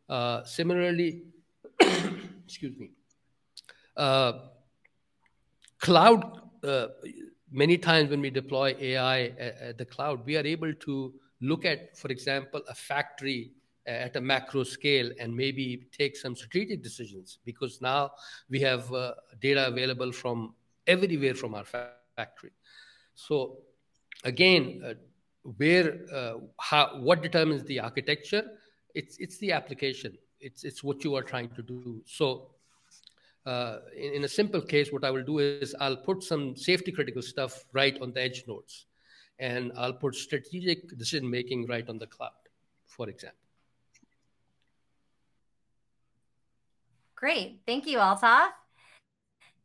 Uh, 0.07 0.43
similarly, 0.45 1.23
excuse 2.45 2.77
me, 2.77 2.91
uh, 3.97 4.33
cloud. 5.79 6.39
Uh, 7.53 7.57
many 7.57 7.77
times 7.77 8.09
when 8.09 8.21
we 8.21 8.29
deploy 8.29 8.75
AI 8.79 9.21
at, 9.39 9.61
at 9.61 9.77
the 9.77 9.85
cloud, 9.85 10.25
we 10.25 10.37
are 10.37 10.45
able 10.45 10.73
to 10.73 11.13
look 11.41 11.65
at, 11.65 11.97
for 11.97 12.07
example, 12.09 12.61
a 12.69 12.73
factory 12.75 13.51
at 13.85 14.15
a 14.15 14.21
macro 14.21 14.63
scale 14.63 15.11
and 15.19 15.35
maybe 15.35 15.87
take 15.91 16.15
some 16.15 16.35
strategic 16.35 16.81
decisions 16.81 17.39
because 17.45 17.81
now 17.81 18.11
we 18.49 18.59
have 18.61 18.91
uh, 18.93 19.13
data 19.41 19.67
available 19.67 20.11
from 20.11 20.53
everywhere 20.87 21.35
from 21.35 21.53
our 21.53 21.65
fa- 21.65 21.91
factory. 22.15 22.51
So 23.15 23.57
again, 24.23 24.81
uh, 24.85 24.93
where 25.57 25.99
uh, 26.13 26.33
how 26.59 26.99
what 27.01 27.21
determines 27.21 27.63
the 27.65 27.81
architecture? 27.81 28.43
It's 28.95 29.17
it's 29.19 29.37
the 29.39 29.51
application. 29.51 30.17
It's 30.39 30.63
it's 30.63 30.83
what 30.83 31.03
you 31.03 31.15
are 31.15 31.23
trying 31.23 31.49
to 31.49 31.61
do. 31.61 32.01
So. 32.05 32.51
Uh, 33.45 33.79
in, 33.95 34.13
in 34.13 34.23
a 34.23 34.27
simple 34.27 34.61
case, 34.61 34.91
what 34.91 35.03
I 35.03 35.11
will 35.11 35.23
do 35.23 35.39
is 35.39 35.75
I'll 35.79 35.97
put 35.97 36.23
some 36.23 36.55
safety 36.55 36.91
critical 36.91 37.21
stuff 37.21 37.65
right 37.73 37.99
on 38.01 38.13
the 38.13 38.21
edge 38.21 38.43
nodes, 38.47 38.85
and 39.39 39.71
I'll 39.77 39.93
put 39.93 40.15
strategic 40.15 40.97
decision 40.97 41.29
making 41.29 41.67
right 41.67 41.87
on 41.89 41.97
the 41.97 42.07
cloud, 42.07 42.31
for 42.85 43.09
example. 43.09 43.37
Great. 47.15 47.61
Thank 47.65 47.87
you, 47.87 47.99
Altaf. 47.99 48.49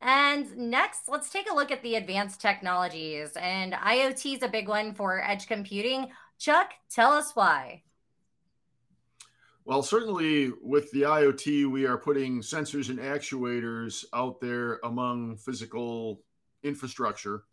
And 0.00 0.56
next, 0.56 1.08
let's 1.08 1.30
take 1.30 1.50
a 1.50 1.54
look 1.54 1.73
at 1.73 1.82
the 1.82 1.97
advanced 1.97 2.40
technologies. 2.40 3.30
And 3.35 3.73
IoT 3.73 4.37
is 4.37 4.42
a 4.42 4.49
big 4.49 4.68
one 4.68 4.94
for 4.94 5.20
edge 5.20 5.49
computing. 5.49 6.06
Chuck, 6.38 6.70
tell 6.88 7.12
us 7.12 7.32
why. 7.35 7.82
Well, 9.69 9.83
certainly 9.83 10.51
with 10.63 10.91
the 10.93 11.03
IoT, 11.03 11.71
we 11.71 11.85
are 11.85 11.99
putting 11.99 12.41
sensors 12.41 12.89
and 12.89 12.99
actuators 12.99 14.07
out 14.15 14.41
there 14.41 14.81
among 14.83 15.37
physical 15.37 16.23
infrastructure 16.63 17.45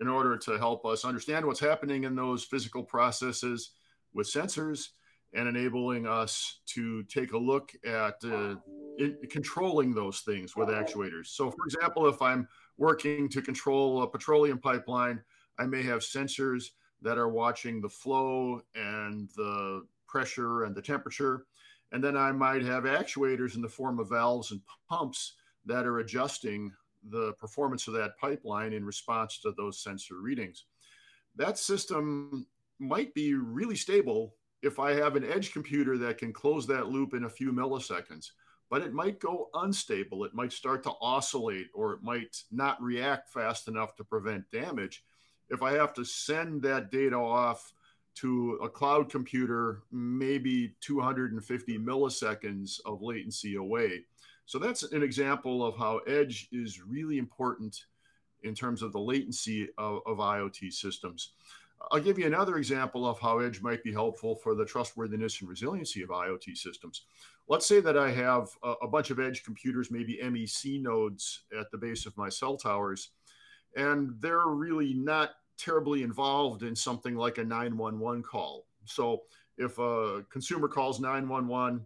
in 0.00 0.08
order 0.08 0.36
to 0.36 0.58
help 0.58 0.84
us 0.84 1.04
understand 1.04 1.46
what's 1.46 1.60
happening 1.60 2.02
in 2.02 2.16
those 2.16 2.42
physical 2.42 2.82
processes 2.82 3.70
with 4.12 4.26
sensors 4.26 4.88
and 5.32 5.46
enabling 5.46 6.08
us 6.08 6.58
to 6.66 7.04
take 7.04 7.34
a 7.34 7.38
look 7.38 7.70
at 7.86 8.16
uh, 8.24 8.56
in, 8.98 9.16
controlling 9.30 9.94
those 9.94 10.22
things 10.22 10.56
with 10.56 10.70
actuators. 10.70 11.26
So, 11.26 11.52
for 11.52 11.66
example, 11.66 12.08
if 12.08 12.20
I'm 12.20 12.48
working 12.78 13.28
to 13.28 13.40
control 13.40 14.02
a 14.02 14.08
petroleum 14.08 14.58
pipeline, 14.58 15.22
I 15.56 15.66
may 15.66 15.84
have 15.84 16.00
sensors 16.00 16.70
that 17.00 17.16
are 17.16 17.28
watching 17.28 17.80
the 17.80 17.88
flow 17.88 18.60
and 18.74 19.30
the 19.36 19.84
pressure 20.08 20.64
and 20.64 20.74
the 20.74 20.82
temperature. 20.82 21.46
And 21.92 22.02
then 22.02 22.16
I 22.16 22.32
might 22.32 22.62
have 22.62 22.84
actuators 22.84 23.56
in 23.56 23.62
the 23.62 23.68
form 23.68 23.98
of 23.98 24.10
valves 24.10 24.52
and 24.52 24.60
pumps 24.88 25.34
that 25.66 25.86
are 25.86 25.98
adjusting 25.98 26.72
the 27.10 27.32
performance 27.34 27.88
of 27.88 27.94
that 27.94 28.18
pipeline 28.18 28.72
in 28.72 28.84
response 28.84 29.38
to 29.40 29.52
those 29.56 29.82
sensor 29.82 30.20
readings. 30.20 30.66
That 31.36 31.58
system 31.58 32.46
might 32.78 33.14
be 33.14 33.34
really 33.34 33.76
stable 33.76 34.34
if 34.62 34.78
I 34.78 34.92
have 34.92 35.16
an 35.16 35.24
edge 35.24 35.52
computer 35.52 35.96
that 35.98 36.18
can 36.18 36.32
close 36.32 36.66
that 36.66 36.88
loop 36.88 37.14
in 37.14 37.24
a 37.24 37.30
few 37.30 37.52
milliseconds, 37.52 38.30
but 38.68 38.82
it 38.82 38.92
might 38.92 39.20
go 39.20 39.48
unstable. 39.54 40.24
It 40.24 40.34
might 40.34 40.52
start 40.52 40.82
to 40.84 40.92
oscillate 41.00 41.68
or 41.74 41.94
it 41.94 42.02
might 42.02 42.42
not 42.50 42.80
react 42.82 43.30
fast 43.30 43.68
enough 43.68 43.96
to 43.96 44.04
prevent 44.04 44.50
damage. 44.50 45.02
If 45.48 45.62
I 45.62 45.72
have 45.72 45.94
to 45.94 46.04
send 46.04 46.62
that 46.62 46.90
data 46.90 47.16
off 47.16 47.72
to 48.16 48.58
a 48.62 48.68
cloud 48.68 49.08
computer, 49.08 49.82
maybe 49.92 50.74
250 50.80 51.78
milliseconds 51.78 52.80
of 52.84 53.02
latency 53.02 53.56
away. 53.56 54.04
So 54.46 54.58
that's 54.58 54.82
an 54.82 55.02
example 55.02 55.64
of 55.64 55.76
how 55.76 55.98
edge 55.98 56.48
is 56.52 56.82
really 56.82 57.18
important 57.18 57.84
in 58.42 58.54
terms 58.54 58.82
of 58.82 58.92
the 58.92 59.00
latency 59.00 59.68
of, 59.78 60.00
of 60.06 60.18
IoT 60.18 60.72
systems. 60.72 61.32
I'll 61.90 62.00
give 62.00 62.18
you 62.18 62.26
another 62.26 62.56
example 62.56 63.06
of 63.06 63.18
how 63.18 63.38
edge 63.38 63.62
might 63.62 63.82
be 63.82 63.92
helpful 63.92 64.34
for 64.36 64.54
the 64.54 64.64
trustworthiness 64.64 65.40
and 65.40 65.48
resiliency 65.48 66.02
of 66.02 66.10
IoT 66.10 66.56
systems. 66.56 67.02
Let's 67.48 67.66
say 67.66 67.80
that 67.80 67.96
I 67.96 68.10
have 68.10 68.48
a, 68.62 68.72
a, 68.82 68.88
bunch 68.88 69.10
of 69.10 69.18
edge 69.18 69.44
computers, 69.44 69.90
maybe 69.90 70.20
MEC 70.22 70.82
nodes 70.82 71.44
at 71.58 71.70
the 71.70 71.78
base 71.78 72.06
of 72.06 72.16
my 72.16 72.28
cell 72.28 72.56
towers, 72.56 73.10
and 73.76 74.14
they're 74.20 74.46
really 74.46 74.94
not 74.94 75.30
terribly 75.60 76.02
involved 76.02 76.62
in 76.62 76.74
something 76.74 77.16
like 77.16 77.38
a 77.38 77.44
911 77.44 78.22
call. 78.22 78.66
So 78.84 79.22
if 79.58 79.78
a 79.78 80.24
consumer 80.30 80.68
calls 80.68 81.00
911, 81.00 81.84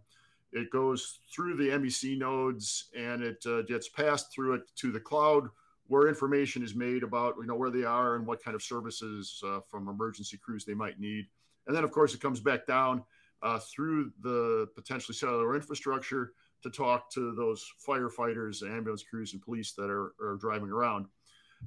it 0.53 0.71
goes 0.71 1.19
through 1.33 1.57
the 1.57 1.69
MEC 1.69 2.17
nodes 2.17 2.85
and 2.97 3.21
it 3.21 3.43
uh, 3.45 3.61
gets 3.63 3.89
passed 3.89 4.33
through 4.33 4.55
it 4.55 4.61
to 4.77 4.91
the 4.91 4.99
cloud 4.99 5.49
where 5.87 6.07
information 6.07 6.63
is 6.63 6.73
made 6.73 7.03
about 7.03 7.35
you 7.37 7.45
know 7.45 7.55
where 7.55 7.69
they 7.69 7.83
are 7.83 8.15
and 8.15 8.25
what 8.25 8.43
kind 8.43 8.55
of 8.55 8.63
services 8.63 9.41
uh, 9.45 9.59
from 9.69 9.87
emergency 9.87 10.37
crews 10.37 10.65
they 10.65 10.73
might 10.73 10.99
need 10.99 11.25
and 11.67 11.75
then 11.75 11.83
of 11.83 11.91
course 11.91 12.13
it 12.13 12.21
comes 12.21 12.39
back 12.39 12.65
down 12.65 13.03
uh, 13.43 13.59
through 13.59 14.11
the 14.21 14.67
potentially 14.75 15.15
cellular 15.15 15.55
infrastructure 15.55 16.31
to 16.63 16.69
talk 16.69 17.11
to 17.11 17.35
those 17.35 17.63
firefighters 17.87 18.63
ambulance 18.63 19.03
crews 19.03 19.33
and 19.33 19.41
police 19.41 19.73
that 19.73 19.89
are, 19.89 20.13
are 20.21 20.37
driving 20.39 20.69
around 20.69 21.05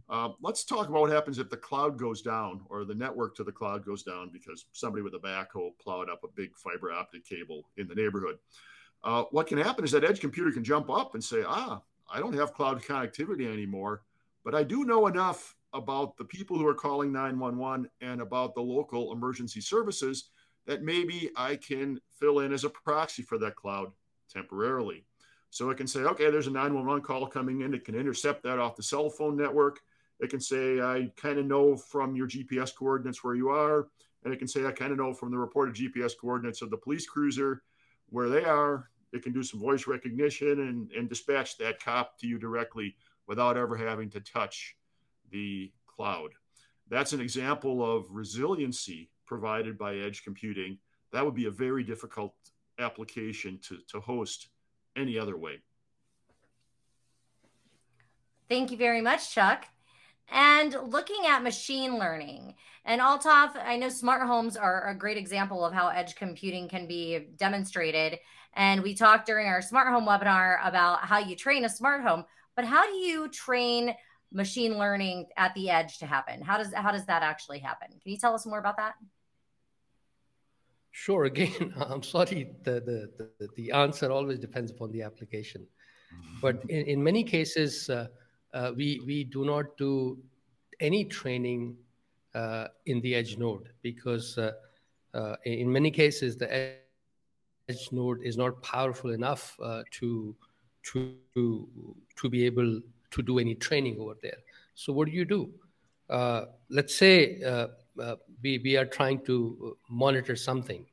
uh, 0.09 0.31
let's 0.41 0.65
talk 0.65 0.89
about 0.89 1.03
what 1.03 1.11
happens 1.11 1.39
if 1.39 1.51
the 1.51 1.57
cloud 1.57 1.99
goes 1.99 2.23
down 2.23 2.61
or 2.69 2.85
the 2.85 2.95
network 2.95 3.35
to 3.37 3.45
the 3.45 3.53
cloud 3.53 3.85
goes 3.85 4.03
down 4.03 4.31
because 4.33 4.67
somebody 4.73 5.03
with 5.03 5.15
a 5.15 5.19
backhoe 5.19 5.71
plowed 5.81 6.09
up 6.09 6.23
a 6.25 6.29
big 6.35 6.57
fiber 6.57 6.93
optic 6.93 7.25
cable 7.25 7.69
in 7.77 7.87
the 7.89 7.95
neighborhood 7.95 8.39
uh, 9.05 9.25
what 9.31 9.47
can 9.47 9.59
happen 9.59 9.85
is 9.85 9.91
that 9.91 10.05
edge 10.05 10.21
computer 10.21 10.51
can 10.51 10.65
jump 10.65 10.91
up 10.91 11.15
and 11.15 11.23
say 11.23 11.43
ah 11.47 11.81
I 12.11 12.21
don't 12.21 12.35
have 12.35 12.55
cloud 12.55 12.83
connectivity 12.83 13.51
anymore. 13.51 14.03
But 14.45 14.55
I 14.55 14.63
do 14.63 14.85
know 14.85 15.07
enough 15.07 15.57
about 15.75 16.17
the 16.17 16.25
people 16.25 16.57
who 16.57 16.67
are 16.67 16.75
calling 16.75 17.13
911 17.13 17.89
and 18.01 18.23
about 18.23 18.55
the 18.55 18.63
local 18.63 19.13
emergency 19.13 19.61
services 19.61 20.31
that 20.67 20.83
maybe 20.83 21.31
I 21.37 21.57
can 21.57 22.01
fill 22.19 22.41
in 22.41 22.53
as 22.53 22.65
a 22.65 22.71
proxy 22.71 23.23
for 23.23 23.39
that 23.39 23.57
cloud 23.57 23.93
temporarily. 24.33 25.05
So 25.51 25.71
it 25.71 25.77
can 25.77 25.87
say, 25.87 26.01
okay, 26.01 26.31
there's 26.31 26.47
a 26.47 26.51
911 26.51 27.03
call 27.03 27.27
coming 27.27 27.63
in. 27.63 27.75
It 27.75 27.85
can 27.85 27.95
intercept 27.95 28.43
that 28.43 28.59
off 28.59 28.77
the 28.77 28.83
cell 28.83 29.09
phone 29.09 29.37
network. 29.37 29.81
It 30.21 30.31
can 30.31 30.41
say, 30.41 30.81
I 30.81 31.11
kind 31.17 31.39
of 31.39 31.47
know 31.47 31.77
from 31.77 32.15
your 32.15 32.29
GPS 32.29 32.75
coordinates 32.75 33.25
where 33.25 33.35
you 33.35 33.49
are. 33.49 33.89
And 34.25 34.35
it 34.35 34.39
can 34.39 34.49
say, 34.49 34.67
I 34.67 34.73
kind 34.73 34.93
of 34.93 34.99
know 34.99 35.15
from 35.15 35.31
the 35.31 35.39
reported 35.39 35.75
GPS 35.75 36.13
coordinates 36.21 36.61
of 36.61 36.71
the 36.71 36.77
police 36.77 37.07
cruiser 37.07 37.63
where 38.11 38.29
they 38.29 38.45
are. 38.45 38.91
It 39.13 39.23
can 39.23 39.33
do 39.33 39.43
some 39.43 39.61
voice 39.61 39.87
recognition 39.87 40.61
and, 40.61 40.91
and 40.93 41.09
dispatch 41.09 41.57
that 41.59 41.83
cop 41.83 42.19
to 42.19 42.27
you 42.27 42.39
directly 42.39 42.97
without 43.27 43.57
ever 43.57 43.77
having 43.77 44.11
to 44.11 44.21
touch 44.21 44.77
the 45.31 45.73
cloud. 45.87 46.31
That's 46.91 47.13
an 47.13 47.21
example 47.21 47.85
of 47.85 48.07
resiliency 48.11 49.11
provided 49.27 49.79
by 49.79 49.97
edge 49.97 50.25
computing. 50.25 50.79
That 51.13 51.25
would 51.25 51.35
be 51.35 51.47
a 51.47 51.51
very 51.51 51.85
difficult 51.85 52.35
application 52.79 53.59
to, 53.69 53.79
to 53.89 54.01
host 54.01 54.49
any 54.97 55.19
other 55.19 55.37
way. 55.37 55.61
Thank 58.49 58.71
you 58.71 58.77
very 58.77 59.01
much, 59.01 59.35
Chuck. 59.35 59.67
and 60.31 60.77
looking 60.87 61.27
at 61.27 61.43
machine 61.43 61.99
learning. 61.99 62.55
And 62.85 63.01
Altaf, 63.01 63.57
I 63.57 63.77
know 63.77 63.89
smart 63.89 64.27
homes 64.27 64.57
are 64.57 64.89
a 64.89 64.95
great 64.95 65.17
example 65.17 65.65
of 65.65 65.73
how 65.73 65.89
edge 65.89 66.17
computing 66.17 66.69
can 66.69 66.87
be 66.87 67.29
demonstrated. 67.37 68.19
And 68.55 68.83
we 68.83 68.95
talked 68.95 69.27
during 69.27 69.47
our 69.47 69.63
smart 69.63 69.89
home 69.89 70.07
webinar 70.07 70.59
about 70.67 71.05
how 71.05 71.19
you 71.19 71.37
train 71.37 71.65
a 71.65 71.69
smart 71.69 72.03
home, 72.03 72.25
but 72.57 72.65
how 72.65 72.87
do 72.87 72.97
you 72.97 73.29
train 73.29 73.95
machine 74.33 74.79
learning 74.79 75.27
at 75.37 75.55
the 75.55 75.71
edge 75.71 75.99
to 75.99 76.07
happen? 76.07 76.43
How 76.43 76.59
does 76.59 76.73
how 76.75 76.91
does 76.93 77.07
that 77.07 77.23
actually 77.23 77.61
happen? 77.61 77.89
Can 77.89 78.13
you 78.13 78.19
tell 78.19 78.35
us 78.35 78.47
more 78.47 78.59
about 78.59 78.77
that? 78.79 78.95
Sure. 81.05 81.25
Again, 81.27 81.73
I'm 81.91 82.03
sorry. 82.03 82.49
The 82.65 82.75
the 82.89 82.99
the, 83.19 83.49
the 83.55 83.71
answer 83.71 84.11
always 84.11 84.39
depends 84.41 84.73
upon 84.73 84.91
the 84.91 85.03
application, 85.03 85.65
but 86.43 86.65
in, 86.69 86.83
in 86.87 87.03
many 87.03 87.23
cases, 87.23 87.89
uh, 87.89 88.09
uh, 88.53 88.73
we 88.75 89.01
we 89.07 89.23
do 89.23 89.45
not 89.45 89.77
do 89.77 90.19
any 90.81 91.05
training 91.05 91.77
uh, 92.35 92.67
in 92.87 93.01
the 93.01 93.15
edge 93.15 93.39
node 93.39 93.69
because 93.81 94.37
uh, 94.39 94.51
uh, 95.15 95.37
in 95.45 95.71
many 95.71 95.93
cases 95.93 96.37
the 96.37 96.53
edge 96.53 97.89
node 97.93 98.21
is 98.25 98.37
not 98.37 98.61
powerful 98.63 99.11
enough 99.11 99.57
uh, 99.63 99.83
to 99.93 100.35
to 100.83 101.69
to 102.17 102.29
be 102.29 102.45
able 102.45 102.81
to 103.13 103.23
do 103.23 103.39
any 103.39 103.55
training 103.55 104.01
over 104.01 104.17
there. 104.21 104.39
So 104.75 104.93
what 104.93 105.07
do 105.07 105.13
you 105.13 105.25
do? 105.25 105.49
Uh, 106.11 106.47
let's 106.71 106.97
say 106.97 107.41
we, 108.43 108.59
we 108.59 108.77
are 108.77 108.85
trying 108.85 109.25
to 109.25 109.77
monitor 109.89 110.37
something. 110.37 110.85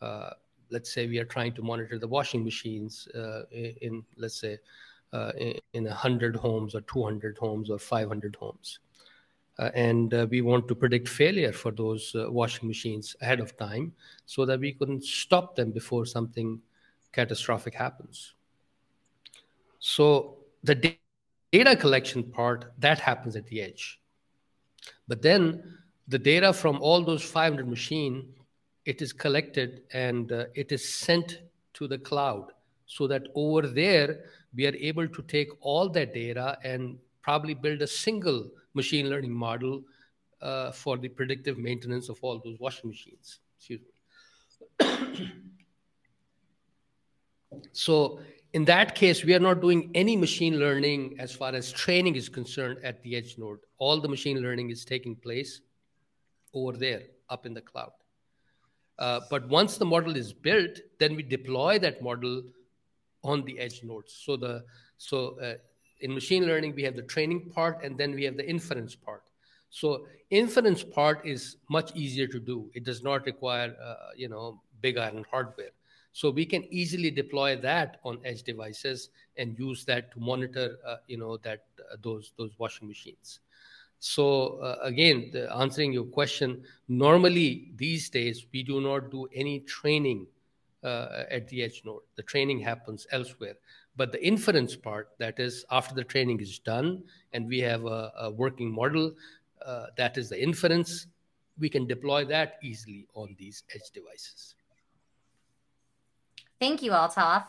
Uh, 0.00 0.30
let's 0.70 0.92
say 0.92 1.06
we 1.06 1.18
are 1.18 1.24
trying 1.24 1.52
to 1.54 1.62
monitor 1.62 1.98
the 1.98 2.08
washing 2.08 2.44
machines 2.44 3.08
uh, 3.14 3.42
in, 3.50 4.04
let's 4.16 4.40
say, 4.40 4.58
uh, 5.12 5.32
in, 5.38 5.54
in 5.72 5.84
100 5.84 6.36
homes 6.36 6.74
or 6.74 6.80
200 6.82 7.38
homes 7.38 7.70
or 7.70 7.78
500 7.78 8.36
homes. 8.36 8.78
and 9.74 10.12
we 10.30 10.40
want 10.40 10.68
to 10.68 10.74
predict 10.74 11.08
failure 11.08 11.52
for 11.52 11.72
those 11.72 12.12
washing 12.14 12.68
machines 12.68 13.16
ahead 13.20 13.40
of 13.40 13.56
time 13.56 13.92
so 14.26 14.46
that 14.46 14.60
we 14.60 14.72
can 14.72 15.00
stop 15.00 15.56
them 15.56 15.72
before 15.72 16.06
something 16.06 16.60
catastrophic 17.12 17.74
happens. 17.74 18.34
So 19.80 20.36
the 20.62 20.74
data 21.52 21.76
collection 21.76 22.22
part, 22.22 22.72
that 22.78 22.98
happens 23.00 23.36
at 23.36 23.46
the 23.46 23.62
edge. 23.62 24.00
But 25.06 25.22
then 25.22 25.78
the 26.08 26.18
data 26.18 26.52
from 26.52 26.80
all 26.80 27.02
those 27.02 27.22
500 27.22 27.68
machine, 27.68 28.32
it 28.86 29.02
is 29.02 29.12
collected 29.12 29.82
and 29.92 30.32
uh, 30.32 30.44
it 30.54 30.72
is 30.72 30.88
sent 30.88 31.40
to 31.74 31.86
the 31.86 31.98
cloud 31.98 32.46
so 32.86 33.06
that 33.06 33.28
over 33.34 33.66
there 33.66 34.24
we 34.54 34.66
are 34.66 34.74
able 34.76 35.06
to 35.06 35.22
take 35.22 35.48
all 35.60 35.90
that 35.90 36.14
data 36.14 36.56
and 36.64 36.98
probably 37.20 37.52
build 37.52 37.82
a 37.82 37.86
single 37.86 38.48
machine 38.72 39.10
learning 39.10 39.32
model 39.32 39.82
uh, 40.40 40.72
for 40.72 40.96
the 40.96 41.08
predictive 41.08 41.58
maintenance 41.58 42.08
of 42.08 42.18
all 42.22 42.40
those 42.42 42.58
washing 42.58 42.88
machines. 42.88 43.40
Excuse 43.58 43.80
me. 44.80 45.32
so 47.72 48.20
in 48.54 48.64
that 48.64 48.94
case, 48.94 49.24
we 49.24 49.34
are 49.34 49.40
not 49.40 49.60
doing 49.60 49.90
any 49.94 50.16
machine 50.16 50.58
learning 50.58 51.16
as 51.18 51.32
far 51.32 51.54
as 51.54 51.70
training 51.70 52.16
is 52.16 52.30
concerned 52.30 52.78
at 52.82 53.02
the 53.02 53.14
edge 53.14 53.36
node. 53.36 53.58
All 53.76 54.00
the 54.00 54.08
machine 54.08 54.40
learning 54.40 54.70
is 54.70 54.86
taking 54.86 55.14
place 55.14 55.60
over 56.54 56.76
there, 56.76 57.02
up 57.28 57.46
in 57.46 57.54
the 57.54 57.60
cloud. 57.60 57.92
Uh, 58.98 59.20
but 59.30 59.48
once 59.48 59.76
the 59.76 59.84
model 59.84 60.16
is 60.16 60.32
built, 60.32 60.78
then 60.98 61.14
we 61.14 61.22
deploy 61.22 61.78
that 61.78 62.02
model 62.02 62.42
on 63.22 63.44
the 63.44 63.58
edge 63.58 63.82
nodes. 63.84 64.20
So 64.24 64.36
the 64.36 64.64
so 64.96 65.38
uh, 65.40 65.54
in 66.00 66.12
machine 66.12 66.46
learning 66.46 66.74
we 66.74 66.82
have 66.82 66.96
the 66.96 67.02
training 67.02 67.50
part 67.50 67.84
and 67.84 67.96
then 67.96 68.14
we 68.14 68.24
have 68.24 68.36
the 68.36 68.48
inference 68.48 68.94
part. 68.94 69.22
So 69.70 70.06
inference 70.30 70.82
part 70.82 71.24
is 71.24 71.56
much 71.70 71.94
easier 71.94 72.26
to 72.26 72.40
do. 72.40 72.70
It 72.74 72.84
does 72.84 73.02
not 73.02 73.24
require 73.26 73.76
uh, 73.82 74.10
you 74.16 74.28
know 74.28 74.60
big 74.80 74.98
iron 74.98 75.24
hardware. 75.30 75.70
So 76.12 76.30
we 76.30 76.46
can 76.46 76.64
easily 76.72 77.10
deploy 77.10 77.56
that 77.56 78.00
on 78.04 78.18
edge 78.24 78.42
devices 78.42 79.10
and 79.36 79.56
use 79.56 79.84
that 79.84 80.10
to 80.12 80.20
monitor, 80.20 80.78
uh, 80.84 80.96
you 81.06 81.16
know, 81.16 81.36
that 81.38 81.66
uh, 81.78 81.96
those 82.02 82.32
those 82.36 82.50
washing 82.58 82.88
machines. 82.88 83.38
So 84.00 84.58
uh, 84.60 84.78
again, 84.82 85.30
the, 85.32 85.54
answering 85.54 85.92
your 85.92 86.04
question, 86.04 86.62
normally 86.88 87.72
these 87.76 88.08
days 88.08 88.46
we 88.52 88.62
do 88.62 88.80
not 88.80 89.10
do 89.10 89.28
any 89.34 89.60
training 89.60 90.26
uh, 90.84 91.24
at 91.30 91.48
the 91.48 91.62
edge 91.62 91.82
node. 91.84 92.02
The 92.16 92.22
training 92.22 92.60
happens 92.60 93.06
elsewhere. 93.10 93.54
But 93.96 94.12
the 94.12 94.24
inference 94.24 94.76
part, 94.76 95.08
that 95.18 95.40
is 95.40 95.64
after 95.72 95.94
the 95.94 96.04
training 96.04 96.40
is 96.40 96.60
done 96.60 97.02
and 97.32 97.48
we 97.48 97.58
have 97.60 97.84
a, 97.84 98.12
a 98.20 98.30
working 98.30 98.70
model, 98.70 99.12
uh, 99.66 99.86
that 99.96 100.16
is 100.16 100.28
the 100.28 100.40
inference, 100.40 101.06
we 101.58 101.68
can 101.68 101.86
deploy 101.86 102.24
that 102.26 102.58
easily 102.62 103.08
on 103.14 103.34
these 103.38 103.64
edge 103.74 103.90
devices. 103.92 104.54
Thank 106.60 106.82
you, 106.82 106.92
Altaf. 106.92 107.46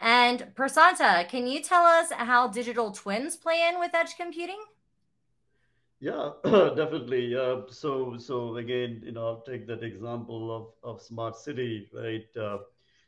And 0.00 0.52
Prasanta, 0.54 1.28
can 1.28 1.46
you 1.46 1.62
tell 1.62 1.84
us 1.84 2.10
how 2.12 2.48
digital 2.48 2.90
twins 2.90 3.36
play 3.36 3.68
in 3.68 3.78
with 3.78 3.94
edge 3.94 4.16
computing? 4.16 4.62
Yeah, 6.00 6.32
definitely. 6.44 7.34
Uh, 7.36 7.62
so, 7.68 8.16
so 8.18 8.56
again, 8.56 9.00
you 9.04 9.12
know, 9.12 9.26
I'll 9.26 9.40
take 9.42 9.66
that 9.66 9.82
example 9.82 10.54
of, 10.84 10.96
of 10.96 11.00
smart 11.02 11.36
city, 11.36 11.88
right? 11.92 12.26
Uh, 12.40 12.58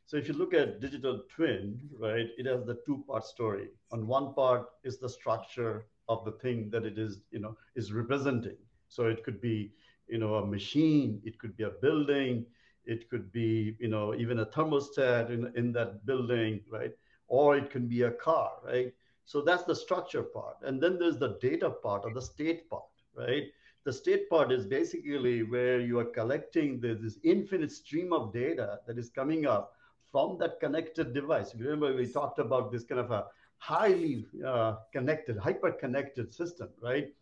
so 0.06 0.16
if 0.16 0.26
you 0.26 0.34
look 0.34 0.54
at 0.54 0.80
digital 0.80 1.22
twin, 1.34 1.78
right, 2.00 2.28
it 2.38 2.46
has 2.46 2.64
the 2.64 2.80
two 2.86 3.04
part 3.06 3.24
story. 3.24 3.68
On 3.92 4.06
one 4.06 4.32
part 4.34 4.66
is 4.84 4.98
the 4.98 5.08
structure 5.08 5.86
of 6.08 6.24
the 6.24 6.32
thing 6.32 6.70
that 6.70 6.86
it 6.86 6.98
is, 6.98 7.20
you 7.30 7.40
know, 7.40 7.56
is 7.76 7.92
representing. 7.92 8.56
So 8.88 9.06
it 9.06 9.22
could 9.22 9.40
be, 9.40 9.72
you 10.08 10.18
know, 10.18 10.36
a 10.36 10.46
machine, 10.46 11.20
it 11.24 11.38
could 11.38 11.56
be 11.58 11.64
a 11.64 11.70
building, 11.82 12.46
it 12.86 13.10
could 13.10 13.30
be, 13.30 13.76
you 13.78 13.88
know, 13.88 14.14
even 14.14 14.38
a 14.38 14.46
thermostat 14.46 15.28
in, 15.30 15.52
in 15.56 15.72
that 15.72 16.06
building, 16.06 16.60
right? 16.70 16.92
Or 17.26 17.54
it 17.58 17.70
can 17.70 17.86
be 17.86 18.02
a 18.02 18.10
car, 18.12 18.52
right? 18.64 18.94
So 19.28 19.42
that's 19.42 19.64
the 19.64 19.76
structure 19.76 20.22
part. 20.22 20.56
And 20.62 20.82
then 20.82 20.98
there's 20.98 21.18
the 21.18 21.36
data 21.38 21.68
part 21.68 22.00
or 22.06 22.14
the 22.14 22.22
state 22.22 22.70
part, 22.70 22.88
right? 23.14 23.44
The 23.84 23.92
state 23.92 24.30
part 24.30 24.50
is 24.50 24.64
basically 24.64 25.42
where 25.42 25.80
you 25.80 25.98
are 25.98 26.06
collecting 26.06 26.80
the, 26.80 26.94
this 26.94 27.18
infinite 27.22 27.70
stream 27.70 28.14
of 28.14 28.32
data 28.32 28.80
that 28.86 28.96
is 28.96 29.10
coming 29.10 29.44
up 29.44 29.74
from 30.10 30.38
that 30.38 30.58
connected 30.60 31.12
device. 31.12 31.54
Remember, 31.54 31.94
we 31.94 32.10
talked 32.10 32.38
about 32.38 32.72
this 32.72 32.84
kind 32.84 33.02
of 33.02 33.10
a 33.10 33.26
highly 33.58 34.24
uh, 34.46 34.76
connected, 34.94 35.36
hyper 35.36 35.72
connected 35.72 36.32
system, 36.32 36.70
right? 36.80 37.12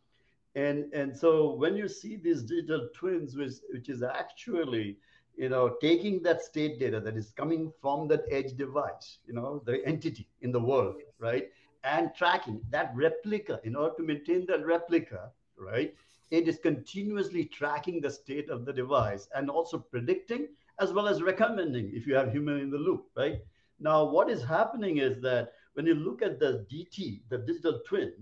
And, 0.54 0.92
and 0.92 1.14
so 1.14 1.54
when 1.54 1.74
you 1.74 1.88
see 1.88 2.14
these 2.14 2.44
digital 2.44 2.88
twins, 2.94 3.34
which, 3.34 3.54
which 3.72 3.88
is 3.88 4.04
actually 4.04 4.96
you 5.36 5.48
know, 5.48 5.76
taking 5.80 6.22
that 6.22 6.40
state 6.40 6.78
data 6.78 7.00
that 7.00 7.16
is 7.16 7.32
coming 7.32 7.72
from 7.82 8.06
that 8.08 8.22
edge 8.30 8.56
device, 8.56 9.18
you 9.26 9.34
know, 9.34 9.60
the 9.66 9.84
entity 9.84 10.28
in 10.42 10.52
the 10.52 10.60
world, 10.60 10.96
right? 11.18 11.50
And 11.86 12.10
tracking 12.14 12.60
that 12.70 12.92
replica 12.94 13.60
in 13.64 13.76
order 13.76 13.94
to 13.96 14.02
maintain 14.02 14.44
that 14.46 14.66
replica, 14.66 15.30
right? 15.56 15.94
It 16.30 16.48
is 16.48 16.58
continuously 16.58 17.44
tracking 17.44 18.00
the 18.00 18.10
state 18.10 18.50
of 18.50 18.64
the 18.64 18.72
device 18.72 19.28
and 19.34 19.48
also 19.48 19.78
predicting 19.78 20.48
as 20.80 20.92
well 20.92 21.06
as 21.08 21.22
recommending 21.22 21.92
if 21.94 22.06
you 22.06 22.14
have 22.16 22.32
human 22.32 22.58
in 22.58 22.70
the 22.70 22.76
loop, 22.78 23.06
right? 23.16 23.38
Now, 23.78 24.04
what 24.04 24.28
is 24.28 24.42
happening 24.42 24.98
is 24.98 25.22
that 25.22 25.52
when 25.74 25.86
you 25.86 25.94
look 25.94 26.22
at 26.22 26.40
the 26.40 26.66
DT, 26.70 27.22
the 27.28 27.38
digital 27.38 27.80
twin, 27.86 28.12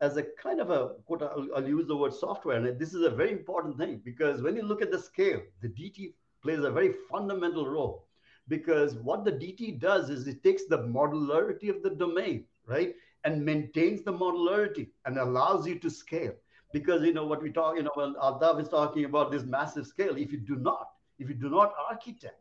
as 0.00 0.16
a 0.16 0.24
kind 0.42 0.60
of 0.60 0.70
a, 0.70 0.94
quote 1.06 1.22
I'll, 1.22 1.46
I'll 1.54 1.68
use 1.68 1.86
the 1.86 1.96
word 1.96 2.12
software, 2.12 2.56
and 2.56 2.78
this 2.78 2.92
is 2.92 3.04
a 3.04 3.10
very 3.10 3.30
important 3.30 3.78
thing 3.78 4.00
because 4.04 4.42
when 4.42 4.56
you 4.56 4.62
look 4.62 4.82
at 4.82 4.90
the 4.90 4.98
scale, 4.98 5.40
the 5.60 5.68
DT 5.68 6.14
plays 6.42 6.58
a 6.58 6.70
very 6.70 6.92
fundamental 7.08 7.68
role 7.68 8.08
because 8.48 8.96
what 8.96 9.24
the 9.24 9.32
DT 9.32 9.78
does 9.78 10.10
is 10.10 10.26
it 10.26 10.42
takes 10.42 10.64
the 10.64 10.78
modularity 10.78 11.70
of 11.70 11.82
the 11.82 11.90
domain, 11.90 12.44
right, 12.66 12.96
and 13.24 13.44
maintains 13.44 14.02
the 14.02 14.12
modularity 14.12 14.88
and 15.04 15.18
allows 15.18 15.66
you 15.66 15.78
to 15.78 15.90
scale. 15.90 16.34
Because 16.72 17.02
you 17.02 17.12
know 17.12 17.26
what 17.26 17.42
we 17.42 17.52
talk, 17.52 17.76
you 17.76 17.82
know, 17.82 17.90
when 17.94 18.14
Altaf 18.14 18.60
is 18.60 18.68
talking 18.68 19.04
about 19.04 19.30
this 19.30 19.44
massive 19.44 19.86
scale, 19.86 20.16
if 20.16 20.32
you 20.32 20.38
do 20.38 20.56
not, 20.56 20.88
if 21.18 21.28
you 21.28 21.34
do 21.34 21.50
not 21.50 21.74
architect 21.90 22.40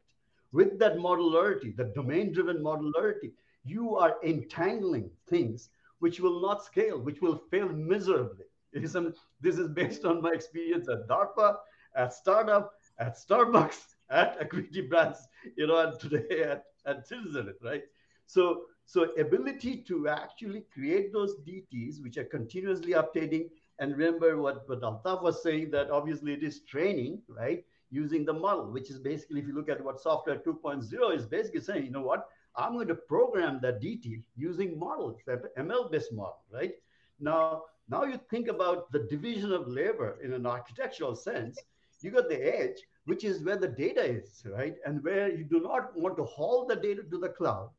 with 0.52 0.80
that 0.80 0.96
modularity, 0.98 1.76
the 1.76 1.86
domain-driven 1.96 2.58
modularity, 2.58 3.32
you 3.63 3.96
are 3.96 4.15
entangling 4.24 5.10
things 5.30 5.70
which 6.00 6.20
will 6.20 6.41
not 6.41 6.63
scale, 6.63 7.00
which 7.00 7.22
will 7.22 7.38
fail 7.52 7.70
miserably. 7.70 8.46
This 8.74 9.58
is 9.58 9.67
based 9.70 10.06
on 10.06 10.22
my 10.22 10.32
experience 10.32 10.88
at 10.89 11.08
DARPA, 11.08 11.58
at 11.96 12.13
startup, 12.13 12.74
at 13.00 13.15
Starbucks, 13.17 13.96
at 14.10 14.38
Equity 14.39 14.82
Brands, 14.82 15.28
you 15.58 15.67
know, 15.67 15.78
and 15.80 16.00
today 16.00 16.44
at, 16.44 16.65
at 16.86 17.08
Citizen, 17.08 17.54
right? 17.62 17.84
So, 18.26 18.63
so 18.86 19.12
ability 19.17 19.78
to 19.88 20.08
actually 20.10 20.65
create 20.74 21.13
those 21.13 21.36
DTs, 21.48 22.02
which 22.04 22.17
are 22.17 22.26
continuously 22.26 22.94
updating. 22.94 23.50
And 23.80 23.98
remember 23.98 24.41
what, 24.41 24.67
what 24.67 24.82
Altaf 24.82 25.24
was 25.24 25.41
saying, 25.41 25.72
that 25.72 25.89
obviously 25.89 26.34
it 26.34 26.44
is 26.44 26.62
training, 26.62 27.22
right? 27.28 27.63
Using 27.89 28.26
the 28.26 28.34
model, 28.34 28.72
which 28.72 28.89
is 28.89 29.00
basically, 29.00 29.39
if 29.39 29.48
you 29.48 29.56
look 29.56 29.70
at 29.70 29.84
what 29.84 30.00
software 30.00 30.38
2.0 30.38 31.15
is 31.15 31.26
basically 31.26 31.62
saying, 31.62 31.86
you 31.86 31.91
know 31.91 32.02
what? 32.02 32.28
I'm 32.56 32.74
going 32.74 32.88
to 32.89 32.96
program 32.96 33.60
that 33.62 33.82
DT 33.82 34.24
using 34.36 34.78
models, 34.78 35.20
that 35.26 35.56
ML-based 35.56 36.12
model, 36.13 36.44
right? 36.52 36.74
Now, 37.20 37.63
Now 37.89 38.04
you 38.06 38.20
think 38.30 38.48
about 38.48 38.91
the 38.91 39.00
division 39.10 39.52
of 39.52 39.67
labor 39.67 40.17
in 40.24 40.34
an 40.34 40.46
architectural 40.46 41.15
sense. 41.15 41.60
You 42.02 42.12
got 42.12 42.30
the 42.30 42.41
edge, 42.60 42.78
which 43.06 43.24
is 43.24 43.44
where 43.44 43.58
the 43.58 43.67
data 43.67 44.04
is, 44.04 44.44
right? 44.46 44.76
And 44.86 45.04
where 45.04 45.30
you 45.30 45.44
do 45.44 45.60
not 45.60 45.96
want 45.96 46.15
to 46.17 46.24
haul 46.24 46.65
the 46.65 46.76
data 46.76 47.04
to 47.04 47.17
the 47.17 47.30
cloud. 47.30 47.70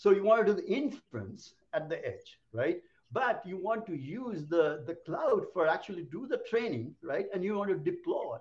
So 0.00 0.12
you 0.12 0.24
want 0.24 0.46
to 0.46 0.54
do 0.54 0.58
the 0.62 0.66
inference 0.66 1.52
at 1.74 1.90
the 1.90 1.98
edge, 2.02 2.38
right? 2.54 2.80
But 3.12 3.42
you 3.44 3.58
want 3.58 3.84
to 3.84 3.94
use 3.94 4.46
the, 4.46 4.82
the 4.86 4.94
cloud 5.04 5.44
for 5.52 5.68
actually 5.68 6.04
do 6.04 6.26
the 6.26 6.40
training, 6.48 6.94
right? 7.02 7.26
And 7.34 7.44
you 7.44 7.54
want 7.54 7.68
to 7.68 7.76
deploy 7.76 8.38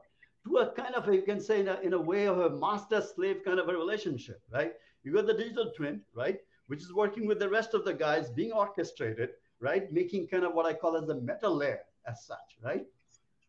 to 0.47 0.57
a 0.59 0.71
kind 0.71 0.95
of, 0.95 1.13
you 1.13 1.21
can 1.21 1.41
say 1.41 1.59
in 1.59 1.67
a, 1.67 1.77
in 1.81 1.91
a 1.91 1.99
way 1.99 2.27
of 2.27 2.39
a 2.39 2.49
master 2.51 3.01
slave 3.01 3.41
kind 3.43 3.59
of 3.59 3.67
a 3.67 3.73
relationship, 3.73 4.41
right? 4.49 4.71
You 5.03 5.11
got 5.11 5.27
the 5.27 5.33
digital 5.33 5.73
twin, 5.75 5.99
right? 6.15 6.39
Which 6.67 6.81
is 6.81 6.93
working 6.93 7.27
with 7.27 7.39
the 7.39 7.49
rest 7.49 7.73
of 7.73 7.83
the 7.83 7.93
guys 7.93 8.29
being 8.29 8.53
orchestrated, 8.53 9.31
right? 9.59 9.91
Making 9.91 10.27
kind 10.27 10.45
of 10.45 10.53
what 10.53 10.65
I 10.65 10.71
call 10.71 10.95
as 10.95 11.07
the 11.07 11.15
meta 11.15 11.49
layer 11.49 11.81
as 12.07 12.25
such, 12.25 12.55
right? 12.63 12.85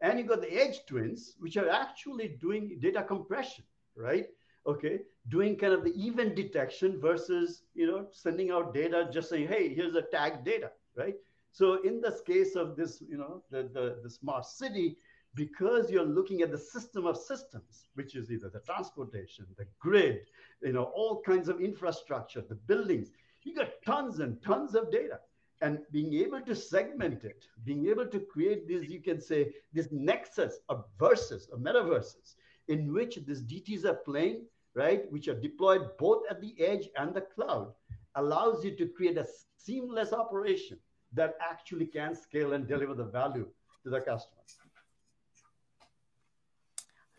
And 0.01 0.19
you 0.19 0.25
got 0.25 0.41
the 0.41 0.53
edge 0.53 0.85
twins, 0.85 1.37
which 1.39 1.57
are 1.57 1.69
actually 1.69 2.37
doing 2.41 2.77
data 2.81 3.05
compression, 3.05 3.63
right? 3.95 4.27
Okay, 4.67 5.01
doing 5.31 5.57
kind 5.57 5.73
of 5.73 5.85
the 5.85 5.95
event 6.07 6.37
detection 6.37 7.01
versus 7.01 7.63
you 7.75 7.87
know 7.87 8.07
sending 8.13 8.51
out 8.51 8.75
data 8.75 9.09
just 9.13 9.31
saying, 9.31 9.49
hey, 9.49 9.75
here's 9.75 9.95
a 9.95 10.03
tag 10.03 10.45
data, 10.45 10.71
right? 10.97 11.15
So 11.53 11.83
in 11.83 12.01
this 12.01 12.21
case 12.21 12.55
of 12.55 12.77
this, 12.77 13.03
you 13.09 13.17
know, 13.17 13.43
the, 13.51 13.69
the, 13.75 13.99
the 14.03 14.11
smart 14.11 14.47
city, 14.47 14.97
because 15.35 15.91
you're 15.91 16.05
looking 16.05 16.43
at 16.43 16.51
the 16.51 16.59
system 16.59 17.07
of 17.07 17.17
systems, 17.17 17.87
which 17.95 18.15
is 18.15 18.31
either 18.31 18.49
the 18.49 18.61
transportation, 18.61 19.47
the 19.57 19.67
grid, 19.79 20.21
you 20.63 20.73
know, 20.73 20.85
all 20.95 21.21
kinds 21.23 21.49
of 21.49 21.61
infrastructure, 21.61 22.43
the 22.49 22.55
buildings, 22.55 23.11
you 23.43 23.55
got 23.55 23.71
tons 23.85 24.21
and 24.21 24.41
tons 24.43 24.75
of 24.75 24.93
data 24.93 25.19
and 25.63 25.81
being 25.93 26.15
able 26.15 26.41
to 26.41 26.55
segment 26.55 27.25
it, 27.25 27.47
being 27.65 27.89
able 27.89 28.07
to 28.07 28.21
create 28.21 28.67
this 28.67 28.89
you 28.89 29.01
can 29.01 29.21
say, 29.21 29.53
this 29.73 29.89
nexus 29.91 30.61
of 30.69 30.85
verses, 30.99 31.49
of 31.53 31.61
metaverses, 31.61 32.35
in 32.69 32.93
which 32.93 33.19
these 33.27 33.43
DTs 33.43 33.85
are 33.85 33.95
playing, 33.95 34.45
right, 34.75 35.11
which 35.11 35.29
are 35.29 35.35
deployed 35.35 35.97
both 35.99 36.23
at 36.31 36.41
the 36.41 36.55
edge 36.61 36.89
and 36.97 37.15
the 37.15 37.21
cloud, 37.21 37.73
allows 38.15 38.65
you 38.65 38.77
to 38.77 38.87
create 38.87 39.19
a 39.19 39.27
seamless 39.57 40.13
operation 40.13 40.79
that 41.13 41.37
actually 41.41 41.87
can 41.87 42.15
scale 42.15 42.53
and 42.53 42.67
deliver 42.67 42.95
the 42.95 43.05
value 43.05 43.49
to 43.83 43.91
the 43.91 44.01
customer. 44.01 44.37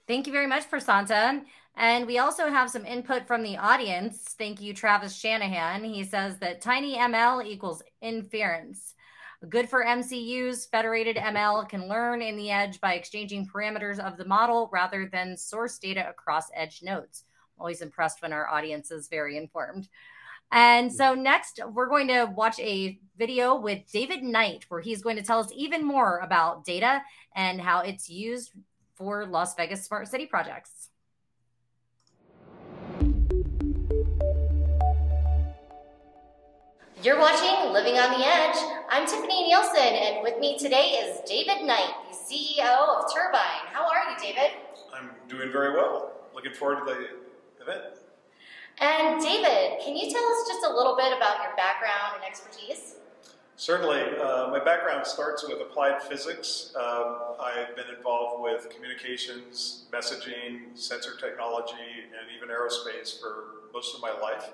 Thank 0.07 0.27
you 0.27 0.33
very 0.33 0.47
much, 0.47 0.69
Prasanta. 0.69 1.43
And 1.75 2.05
we 2.05 2.17
also 2.17 2.49
have 2.49 2.69
some 2.69 2.85
input 2.85 3.25
from 3.25 3.43
the 3.43 3.57
audience. 3.57 4.35
Thank 4.37 4.59
you, 4.59 4.73
Travis 4.73 5.15
Shanahan. 5.15 5.83
He 5.85 6.03
says 6.03 6.37
that 6.39 6.61
tiny 6.61 6.97
ML 6.97 7.45
equals 7.45 7.81
inference. 8.01 8.93
Good 9.47 9.69
for 9.69 9.83
MCUs. 9.83 10.69
Federated 10.69 11.15
ML 11.15 11.67
can 11.69 11.87
learn 11.87 12.21
in 12.21 12.35
the 12.35 12.51
edge 12.51 12.81
by 12.81 12.95
exchanging 12.95 13.47
parameters 13.47 13.99
of 13.99 14.17
the 14.17 14.25
model 14.25 14.69
rather 14.71 15.07
than 15.11 15.37
source 15.37 15.79
data 15.79 16.07
across 16.09 16.49
edge 16.53 16.81
nodes. 16.83 17.23
Always 17.61 17.83
impressed 17.83 18.23
when 18.23 18.33
our 18.33 18.49
audience 18.49 18.89
is 18.89 19.07
very 19.07 19.37
informed. 19.37 19.87
And 20.51 20.91
so 20.91 21.13
next, 21.13 21.59
we're 21.71 21.87
going 21.87 22.07
to 22.07 22.25
watch 22.25 22.59
a 22.59 22.97
video 23.19 23.55
with 23.55 23.83
David 23.93 24.23
Knight, 24.23 24.65
where 24.69 24.81
he's 24.81 25.03
going 25.03 25.15
to 25.17 25.21
tell 25.21 25.39
us 25.39 25.51
even 25.55 25.85
more 25.85 26.17
about 26.23 26.65
data 26.65 27.03
and 27.35 27.61
how 27.61 27.81
it's 27.81 28.09
used 28.09 28.53
for 28.95 29.27
Las 29.27 29.53
Vegas 29.53 29.85
Smart 29.85 30.07
City 30.07 30.25
projects. 30.25 30.89
You're 37.03 37.19
watching 37.19 37.71
Living 37.71 37.99
on 37.99 38.19
the 38.19 38.25
Edge. 38.25 38.55
I'm 38.89 39.05
Tiffany 39.05 39.49
Nielsen, 39.49 39.77
and 39.77 40.23
with 40.23 40.39
me 40.39 40.57
today 40.57 40.97
is 40.99 41.19
David 41.29 41.63
Knight, 41.63 41.93
the 42.09 42.17
CEO 42.17 43.03
of 43.03 43.13
Terbine. 43.13 43.67
How 43.71 43.83
are 43.87 44.09
you, 44.09 44.17
David? 44.19 44.57
I'm 44.95 45.11
doing 45.27 45.51
very 45.51 45.75
well. 45.75 46.13
Looking 46.33 46.53
forward 46.53 46.79
to 46.79 46.85
the 46.85 47.30
event. 47.61 47.95
And 48.79 49.21
David, 49.21 49.79
can 49.83 49.95
you 49.95 50.09
tell 50.09 50.23
us 50.23 50.47
just 50.47 50.65
a 50.65 50.73
little 50.73 50.95
bit 50.95 51.15
about 51.15 51.43
your 51.43 51.55
background 51.55 52.15
and 52.15 52.23
expertise? 52.23 52.95
Certainly. 53.55 54.17
Uh, 54.19 54.47
my 54.49 54.57
background 54.63 55.05
starts 55.05 55.47
with 55.47 55.61
applied 55.61 56.01
physics. 56.01 56.73
Um, 56.75 57.35
I've 57.39 57.75
been 57.75 57.95
involved 57.95 58.41
with 58.41 58.69
communications, 58.71 59.85
messaging, 59.91 60.75
sensor 60.75 61.15
technology, 61.19 61.75
and 61.75 62.27
even 62.35 62.49
aerospace 62.49 63.21
for 63.21 63.69
most 63.71 63.95
of 63.95 64.01
my 64.01 64.11
life. 64.19 64.49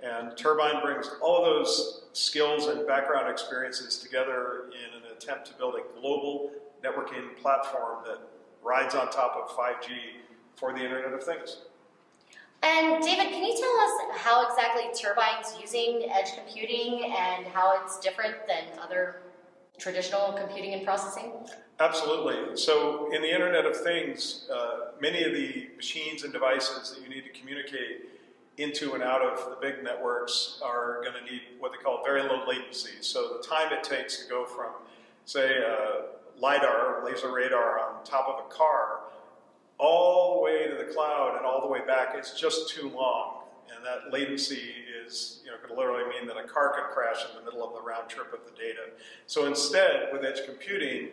And 0.00 0.36
Terbine 0.36 0.82
brings 0.82 1.10
all 1.20 1.44
of 1.44 1.44
those 1.46 2.04
skills 2.12 2.66
and 2.66 2.86
background 2.86 3.28
experiences 3.28 3.98
together 3.98 4.66
in 4.68 5.02
an 5.02 5.16
attempt 5.16 5.46
to 5.46 5.54
build 5.54 5.74
a 5.74 6.00
global 6.00 6.52
networking 6.84 7.36
platform 7.40 8.04
that 8.06 8.18
rides 8.62 8.94
on 8.94 9.10
top 9.10 9.34
of 9.36 9.56
5G 9.56 9.88
for 10.56 10.72
the 10.72 10.84
Internet 10.84 11.12
of 11.12 11.24
Things. 11.24 11.62
And 12.64 13.02
David, 13.02 13.26
can 13.28 13.44
you 13.44 13.54
tell 13.54 13.76
us 13.80 14.22
how 14.24 14.48
exactly 14.48 14.84
Terbine's 14.94 15.54
using 15.60 16.08
edge 16.10 16.34
computing 16.34 17.12
and 17.14 17.46
how 17.46 17.78
it's 17.82 18.00
different 18.00 18.36
than 18.48 18.78
other 18.80 19.20
traditional 19.78 20.32
computing 20.32 20.72
and 20.72 20.82
processing? 20.82 21.30
Absolutely. 21.78 22.56
So, 22.56 23.12
in 23.12 23.20
the 23.20 23.30
Internet 23.30 23.66
of 23.66 23.76
Things, 23.76 24.48
uh, 24.50 24.92
many 24.98 25.24
of 25.24 25.34
the 25.34 25.68
machines 25.76 26.22
and 26.22 26.32
devices 26.32 26.90
that 26.90 27.02
you 27.02 27.14
need 27.14 27.24
to 27.24 27.38
communicate 27.38 28.08
into 28.56 28.94
and 28.94 29.02
out 29.02 29.20
of 29.20 29.50
the 29.50 29.56
big 29.60 29.84
networks 29.84 30.60
are 30.64 31.02
going 31.02 31.14
to 31.22 31.30
need 31.30 31.42
what 31.58 31.72
they 31.72 31.78
call 31.78 32.02
very 32.02 32.22
low 32.22 32.46
latency. 32.48 33.02
So, 33.02 33.36
the 33.36 33.46
time 33.46 33.74
it 33.74 33.84
takes 33.84 34.24
to 34.24 34.30
go 34.30 34.46
from, 34.46 34.70
say, 35.26 35.62
LiDAR, 36.38 37.04
laser 37.04 37.30
radar 37.30 37.78
on 37.80 38.04
top 38.04 38.26
of 38.28 38.46
a 38.46 38.48
car, 38.48 39.00
all 39.78 40.36
the 40.36 40.42
way 40.42 40.68
to 40.68 40.76
the 40.76 40.92
cloud 40.92 41.36
and 41.36 41.44
all 41.46 41.60
the 41.60 41.66
way 41.66 41.80
back, 41.86 42.14
it's 42.14 42.38
just 42.38 42.70
too 42.70 42.88
long. 42.90 43.40
And 43.74 43.84
that 43.84 44.12
latency 44.12 44.72
is, 45.04 45.40
you 45.44 45.50
know, 45.50 45.56
could 45.58 45.76
literally 45.76 46.08
mean 46.08 46.26
that 46.28 46.36
a 46.36 46.46
car 46.46 46.74
could 46.74 46.94
crash 46.94 47.24
in 47.28 47.36
the 47.38 47.44
middle 47.44 47.66
of 47.66 47.74
the 47.74 47.80
round 47.80 48.08
trip 48.08 48.32
of 48.32 48.40
the 48.44 48.56
data. 48.56 48.90
So 49.26 49.46
instead, 49.46 50.10
with 50.12 50.24
edge 50.24 50.44
computing, 50.46 51.08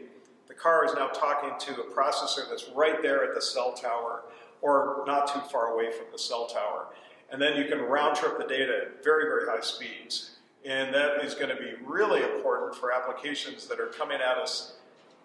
the 0.47 0.54
car 0.54 0.86
is 0.86 0.93
now 0.93 1.08
talking 1.08 1.52
to 1.74 1.82
a 1.82 1.86
processor 1.86 2.50
that's 2.50 2.69
right 2.76 3.02
there 3.02 3.24
at 3.24 3.34
the 3.34 3.41
cell 3.41 3.74
tower 3.74 4.24
or 4.62 5.04
not 5.08 5.34
too 5.34 5.39
far 5.52 5.74
away 5.74 5.91
from 5.91 6.06
the 6.12 6.19
cell 6.19 6.45
tower. 6.45 6.88
And 7.32 7.41
then 7.41 7.58
you 7.58 7.65
can 7.65 7.80
round 7.80 8.15
trip 8.15 8.38
the 8.38 8.45
data 8.45 8.82
at 8.86 9.04
very, 9.04 9.24
very 9.24 9.47
high 9.47 9.62
speeds. 9.62 10.32
And 10.65 10.93
that 10.93 11.24
is 11.24 11.34
going 11.34 11.50
to 11.50 11.56
be 11.56 11.74
really 11.84 12.21
important 12.21 12.76
for 12.76 12.91
applications 12.91 13.65
that 13.67 13.80
are 13.80 13.88
coming 13.88 14.19
at 14.21 14.38
us 14.38 14.74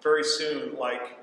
very 0.02 0.24
soon, 0.24 0.76
like 0.76 1.18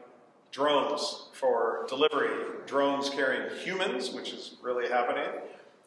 drones 0.54 1.26
for 1.34 1.86
delivery, 1.90 2.30
drones 2.68 3.10
carrying 3.10 3.50
humans, 3.58 4.12
which 4.12 4.32
is 4.32 4.56
really 4.62 4.88
happening, 4.88 5.28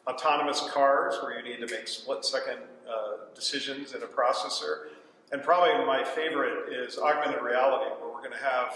autonomous 0.05 0.61
cars 0.71 1.15
where 1.23 1.37
you 1.37 1.43
need 1.43 1.65
to 1.65 1.73
make 1.73 1.87
split 1.87 2.23
second 2.23 2.59
uh, 2.87 3.33
decisions 3.33 3.93
in 3.93 4.03
a 4.03 4.05
processor, 4.05 4.89
and 5.31 5.41
probably 5.41 5.73
my 5.85 6.03
favorite 6.03 6.71
is 6.71 6.97
augmented 6.97 7.41
reality, 7.41 7.89
where 7.99 8.13
we're 8.13 8.19
going 8.19 8.31
to 8.31 8.43
have 8.43 8.75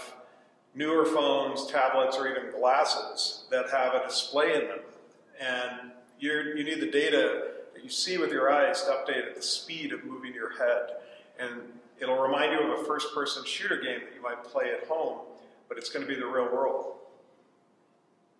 newer 0.74 1.04
phones, 1.04 1.66
tablets, 1.66 2.16
or 2.16 2.26
even 2.26 2.50
glasses 2.50 3.44
that 3.50 3.68
have 3.70 3.94
a 3.94 4.06
display 4.06 4.54
in 4.54 4.68
them. 4.68 4.78
And 5.40 5.90
you 6.18 6.54
need 6.54 6.80
the 6.80 6.90
data 6.90 7.48
that 7.74 7.84
you 7.84 7.90
see 7.90 8.16
with 8.16 8.30
your 8.30 8.50
eyes 8.50 8.82
to 8.84 8.90
update 8.90 9.26
at 9.26 9.34
the 9.34 9.42
speed 9.42 9.92
of 9.92 10.04
moving 10.04 10.32
your 10.32 10.56
head. 10.56 10.96
And 11.38 11.50
it'll 12.00 12.20
remind 12.20 12.52
you 12.52 12.60
of 12.60 12.80
a 12.80 12.84
first 12.84 13.14
person 13.14 13.44
shooter 13.44 13.76
game 13.76 14.00
that 14.00 14.14
you 14.14 14.22
might 14.22 14.42
play 14.44 14.72
at 14.72 14.86
home 14.86 15.18
but 15.68 15.78
it's 15.78 15.90
going 15.90 16.06
to 16.06 16.12
be 16.12 16.18
the 16.18 16.26
real 16.26 16.52
world. 16.52 16.92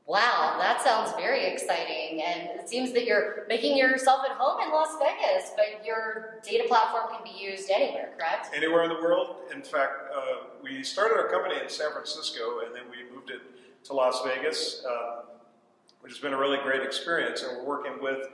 Wow, 0.07 0.57
that 0.59 0.83
sounds 0.83 1.13
very 1.13 1.47
exciting. 1.47 2.23
And 2.23 2.61
it 2.61 2.69
seems 2.69 2.93
that 2.93 3.05
you're 3.05 3.47
making 3.49 3.77
yourself 3.77 4.23
at 4.29 4.37
home 4.37 4.61
in 4.61 4.71
Las 4.71 4.97
Vegas, 4.99 5.53
but 5.57 5.87
your 5.87 6.41
data 6.45 6.65
platform 6.67 7.05
can 7.15 7.23
be 7.23 7.39
used 7.39 7.71
anywhere, 7.71 8.11
correct? 8.19 8.49
Anywhere 8.55 8.83
in 8.83 8.89
the 8.89 8.97
world. 8.97 9.37
In 9.55 9.63
fact, 9.63 9.93
uh, 10.15 10.49
we 10.63 10.83
started 10.83 11.17
our 11.17 11.29
company 11.31 11.55
in 11.63 11.69
San 11.69 11.93
Francisco 11.93 12.61
and 12.67 12.75
then 12.75 12.83
we 12.91 13.15
moved 13.15 13.31
it 13.31 13.43
to 13.85 13.93
Las 13.93 14.23
Vegas, 14.25 14.85
uh, 14.85 15.23
which 16.01 16.13
has 16.13 16.21
been 16.21 16.33
a 16.33 16.39
really 16.39 16.59
great 16.63 16.83
experience. 16.83 17.43
And 17.43 17.59
we're 17.59 17.65
working 17.65 18.03
with 18.03 18.27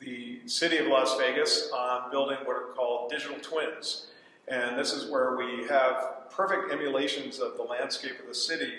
the 0.00 0.46
city 0.46 0.78
of 0.78 0.88
Las 0.88 1.16
Vegas 1.16 1.70
on 1.72 2.10
building 2.10 2.38
what 2.44 2.56
are 2.56 2.72
called 2.74 3.10
digital 3.10 3.38
twins. 3.40 4.08
And 4.48 4.78
this 4.78 4.92
is 4.92 5.10
where 5.10 5.36
we 5.36 5.66
have 5.68 6.30
perfect 6.30 6.72
emulations 6.72 7.38
of 7.38 7.56
the 7.56 7.62
landscape 7.62 8.18
of 8.20 8.26
the 8.26 8.34
city 8.34 8.72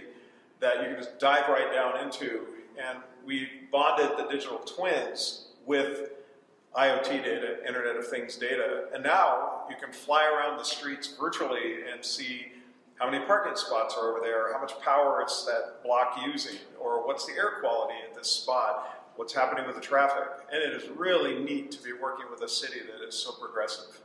that 0.60 0.82
you 0.82 0.90
can 0.90 0.98
just 0.98 1.20
dive 1.20 1.48
right 1.50 1.72
down 1.74 2.04
into. 2.04 2.42
And 2.78 3.00
we 3.26 3.48
bonded 3.72 4.18
the 4.18 4.28
digital 4.30 4.60
twins 4.60 5.48
with 5.66 6.12
IoT 6.76 7.24
data, 7.24 7.66
Internet 7.66 7.96
of 7.96 8.08
Things 8.08 8.36
data. 8.36 8.86
And 8.94 9.04
now 9.04 9.64
you 9.70 9.76
can 9.82 9.94
fly 9.94 10.26
around 10.26 10.58
the 10.58 10.66
streets 10.66 11.16
virtually 11.20 11.84
and 11.92 12.04
see 12.04 12.52
how 13.00 13.10
many 13.10 13.26
parking 13.26 13.56
spots 13.56 13.96
are 13.98 14.12
over 14.12 14.20
there, 14.22 14.54
how 14.54 14.60
much 14.60 14.80
power 14.82 15.24
is 15.26 15.46
that 15.46 15.84
block 15.84 16.18
using, 16.26 16.58
or 16.80 17.06
what's 17.06 17.26
the 17.26 17.34
air 17.34 17.60
quality 17.60 17.96
at 18.08 18.16
this 18.16 18.30
spot, 18.30 19.12
what's 19.16 19.34
happening 19.34 19.66
with 19.66 19.76
the 19.76 19.82
traffic. 19.82 20.28
And 20.52 20.62
it 20.62 20.74
is 20.74 20.90
really 20.90 21.40
neat 21.40 21.72
to 21.72 21.84
be 21.84 21.92
working 21.94 22.26
with 22.30 22.42
a 22.42 22.50
city 22.50 22.80
that 22.80 23.06
is 23.06 23.16
so 23.16 23.32
progressive. 23.34 24.00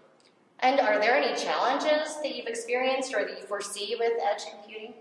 And 0.62 0.78
are 0.78 0.98
there 0.98 1.16
any 1.16 1.34
challenges 1.36 2.16
that 2.22 2.34
you've 2.34 2.46
experienced 2.46 3.14
or 3.14 3.24
that 3.24 3.40
you 3.40 3.46
foresee 3.46 3.96
with 3.98 4.12
edge 4.22 4.42
computing? 4.50 4.94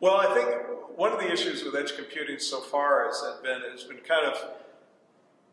Well, 0.00 0.16
I 0.16 0.34
think 0.34 0.98
one 0.98 1.12
of 1.12 1.18
the 1.18 1.32
issues 1.32 1.64
with 1.64 1.74
edge 1.74 1.96
computing 1.96 2.38
so 2.38 2.60
far 2.60 3.06
has 3.06 3.22
been 3.42 3.62
it's 3.72 3.84
been 3.84 3.98
kind 3.98 4.26
of 4.26 4.36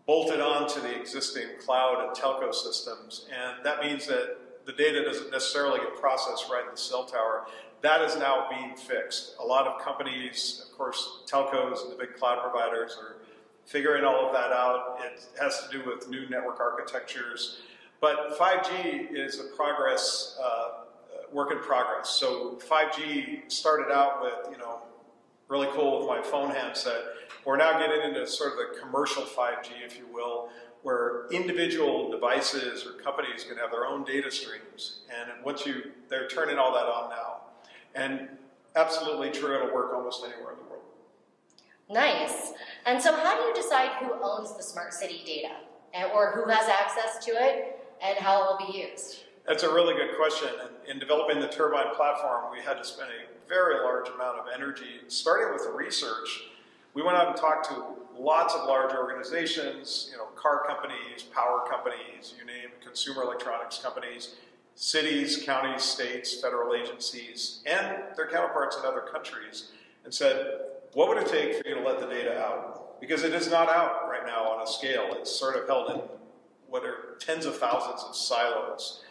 bolted 0.05 0.41
on 0.41 0.67
to 0.67 0.79
the 0.81 0.99
existing 0.99 1.47
cloud 1.63 2.05
and 2.05 2.15
telco 2.15 2.53
systems, 2.53 3.27
and 3.31 3.63
that 3.65 3.79
means 3.81 4.07
that 4.07 4.65
the 4.65 4.73
data 4.73 5.03
doesn't 5.05 5.31
necessarily 5.31 5.79
get 5.79 5.95
processed 5.95 6.49
right 6.51 6.65
in 6.65 6.71
the 6.71 6.77
cell 6.77 7.05
tower. 7.05 7.45
That 7.81 8.01
is 8.01 8.17
now 8.17 8.47
being 8.49 8.75
fixed. 8.75 9.35
A 9.39 9.45
lot 9.45 9.67
of 9.67 9.81
companies, 9.81 10.65
of 10.69 10.77
course, 10.77 11.23
telcos 11.27 11.83
and 11.83 11.91
the 11.91 11.95
big 11.95 12.15
cloud 12.15 12.39
providers 12.41 12.97
are 13.01 13.17
figuring 13.65 14.03
all 14.03 14.27
of 14.27 14.33
that 14.33 14.51
out. 14.51 14.99
It 15.01 15.25
has 15.39 15.63
to 15.63 15.77
do 15.77 15.89
with 15.89 16.09
new 16.09 16.27
network 16.29 16.59
architectures. 16.59 17.61
But 18.01 18.35
5G 18.37 19.13
is 19.13 19.39
a 19.39 19.43
progress, 19.55 20.37
uh, 20.43 20.69
work 21.31 21.51
in 21.51 21.59
progress. 21.59 22.09
So 22.09 22.59
5G 22.67 23.49
started 23.49 23.93
out 23.93 24.23
with, 24.23 24.51
you 24.51 24.57
know, 24.57 24.79
really 25.47 25.67
cool 25.73 25.99
with 25.99 26.07
my 26.07 26.21
phone 26.23 26.49
handset. 26.49 27.03
We're 27.45 27.57
now 27.57 27.77
getting 27.79 28.01
into 28.01 28.25
sort 28.25 28.53
of 28.53 28.57
the 28.57 28.79
commercial 28.79 29.21
5G, 29.23 29.85
if 29.85 29.97
you 29.99 30.07
will, 30.11 30.49
where 30.81 31.27
individual 31.29 32.09
devices 32.09 32.87
or 32.87 32.93
companies 32.93 33.43
can 33.43 33.55
have 33.57 33.69
their 33.69 33.85
own 33.85 34.03
data 34.03 34.31
streams. 34.31 35.01
And 35.09 35.45
once 35.45 35.63
you, 35.67 35.91
they're 36.09 36.27
turning 36.27 36.57
all 36.57 36.73
that 36.73 36.85
on 36.85 37.11
now. 37.11 37.41
And 37.93 38.29
absolutely 38.75 39.29
true, 39.29 39.57
it'll 39.57 39.75
work 39.75 39.93
almost 39.93 40.23
anywhere 40.23 40.53
in 40.53 40.57
the 40.57 40.63
world. 40.63 40.83
Nice. 41.87 42.53
And 42.87 42.99
so 42.99 43.15
how 43.15 43.39
do 43.39 43.47
you 43.47 43.53
decide 43.53 43.91
who 43.99 44.11
owns 44.23 44.57
the 44.57 44.63
smart 44.63 44.91
city 44.91 45.21
data 45.23 45.53
or 46.15 46.31
who 46.31 46.49
has 46.49 46.67
access 46.67 47.23
to 47.25 47.31
it 47.31 47.80
and 48.03 48.17
how 48.17 48.43
it 48.43 48.59
will 48.59 48.71
be 48.71 48.79
used? 48.79 49.23
That's 49.47 49.63
a 49.63 49.73
really 49.73 49.95
good 49.95 50.15
question. 50.17 50.49
In 50.87 50.99
developing 50.99 51.39
the 51.39 51.47
Terbine 51.47 51.93
platform, 51.95 52.51
we 52.51 52.61
had 52.61 52.77
to 52.77 52.83
spend 52.83 53.09
a 53.09 53.49
very 53.49 53.83
large 53.83 54.07
amount 54.09 54.39
of 54.39 54.45
energy, 54.53 55.01
starting 55.07 55.53
with 55.53 55.67
research. 55.73 56.43
We 56.93 57.01
went 57.01 57.17
out 57.17 57.27
and 57.27 57.37
talked 57.37 57.67
to 57.69 57.83
lots 58.17 58.53
of 58.53 58.67
large 58.67 58.93
organizations, 58.93 60.09
you 60.11 60.17
know, 60.17 60.25
car 60.35 60.63
companies, 60.67 61.23
power 61.33 61.63
companies, 61.69 62.33
you 62.37 62.45
name 62.45 62.69
consumer 62.83 63.23
electronics 63.23 63.79
companies, 63.79 64.35
cities, 64.75 65.43
counties, 65.43 65.83
states, 65.83 66.39
federal 66.39 66.75
agencies, 66.75 67.61
and 67.65 68.03
their 68.15 68.27
counterparts 68.27 68.77
in 68.77 68.85
other 68.85 69.01
countries, 69.01 69.71
and 70.03 70.13
said, 70.13 70.61
what 70.93 71.07
would 71.07 71.17
it 71.17 71.27
take 71.27 71.61
for 71.61 71.67
you 71.67 71.75
to 71.75 71.81
let 71.81 71.99
the 71.99 72.07
data 72.07 72.39
out? 72.39 72.99
Because 72.99 73.23
it 73.23 73.33
is 73.33 73.49
not 73.49 73.69
out 73.69 74.09
right 74.09 74.25
now 74.25 74.43
on 74.43 74.61
a 74.61 74.67
scale. 74.67 75.07
It's 75.13 75.31
sort 75.31 75.55
of 75.55 75.67
held 75.67 75.91
in 75.91 76.01
what 76.67 76.83
are 76.83 77.10
tens 77.21 77.45
of 77.45 77.57
thousands 77.57 78.03
of 78.03 78.15
silos. 78.15 79.03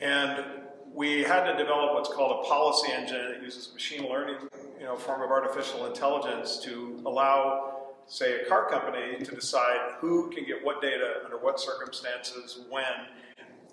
And 0.00 0.44
we 0.92 1.22
had 1.22 1.44
to 1.50 1.56
develop 1.56 1.94
what's 1.94 2.12
called 2.12 2.44
a 2.44 2.48
policy 2.48 2.92
engine. 2.92 3.36
It 3.36 3.42
uses 3.42 3.72
machine 3.72 4.08
learning, 4.08 4.36
you 4.78 4.84
know, 4.84 4.96
form 4.96 5.22
of 5.22 5.30
artificial 5.30 5.86
intelligence 5.86 6.58
to 6.64 7.00
allow, 7.06 7.84
say, 8.06 8.40
a 8.40 8.44
car 8.46 8.68
company 8.68 9.24
to 9.24 9.34
decide 9.34 9.94
who 10.00 10.30
can 10.30 10.44
get 10.44 10.62
what 10.62 10.82
data 10.82 11.20
under 11.24 11.38
what 11.38 11.60
circumstances, 11.60 12.60
when. 12.68 12.84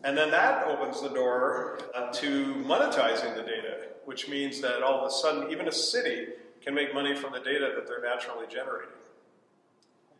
And 0.03 0.17
then 0.17 0.31
that 0.31 0.65
opens 0.67 1.01
the 1.01 1.09
door 1.09 1.79
uh, 1.93 2.11
to 2.13 2.55
monetizing 2.65 3.35
the 3.35 3.41
data, 3.43 3.87
which 4.05 4.29
means 4.29 4.61
that 4.61 4.81
all 4.81 4.99
of 5.01 5.07
a 5.07 5.11
sudden, 5.11 5.51
even 5.51 5.67
a 5.67 5.73
city 5.73 6.27
can 6.61 6.73
make 6.73 6.93
money 6.93 7.15
from 7.15 7.33
the 7.33 7.39
data 7.39 7.73
that 7.75 7.85
they're 7.87 8.01
naturally 8.01 8.45
generating. 8.47 8.93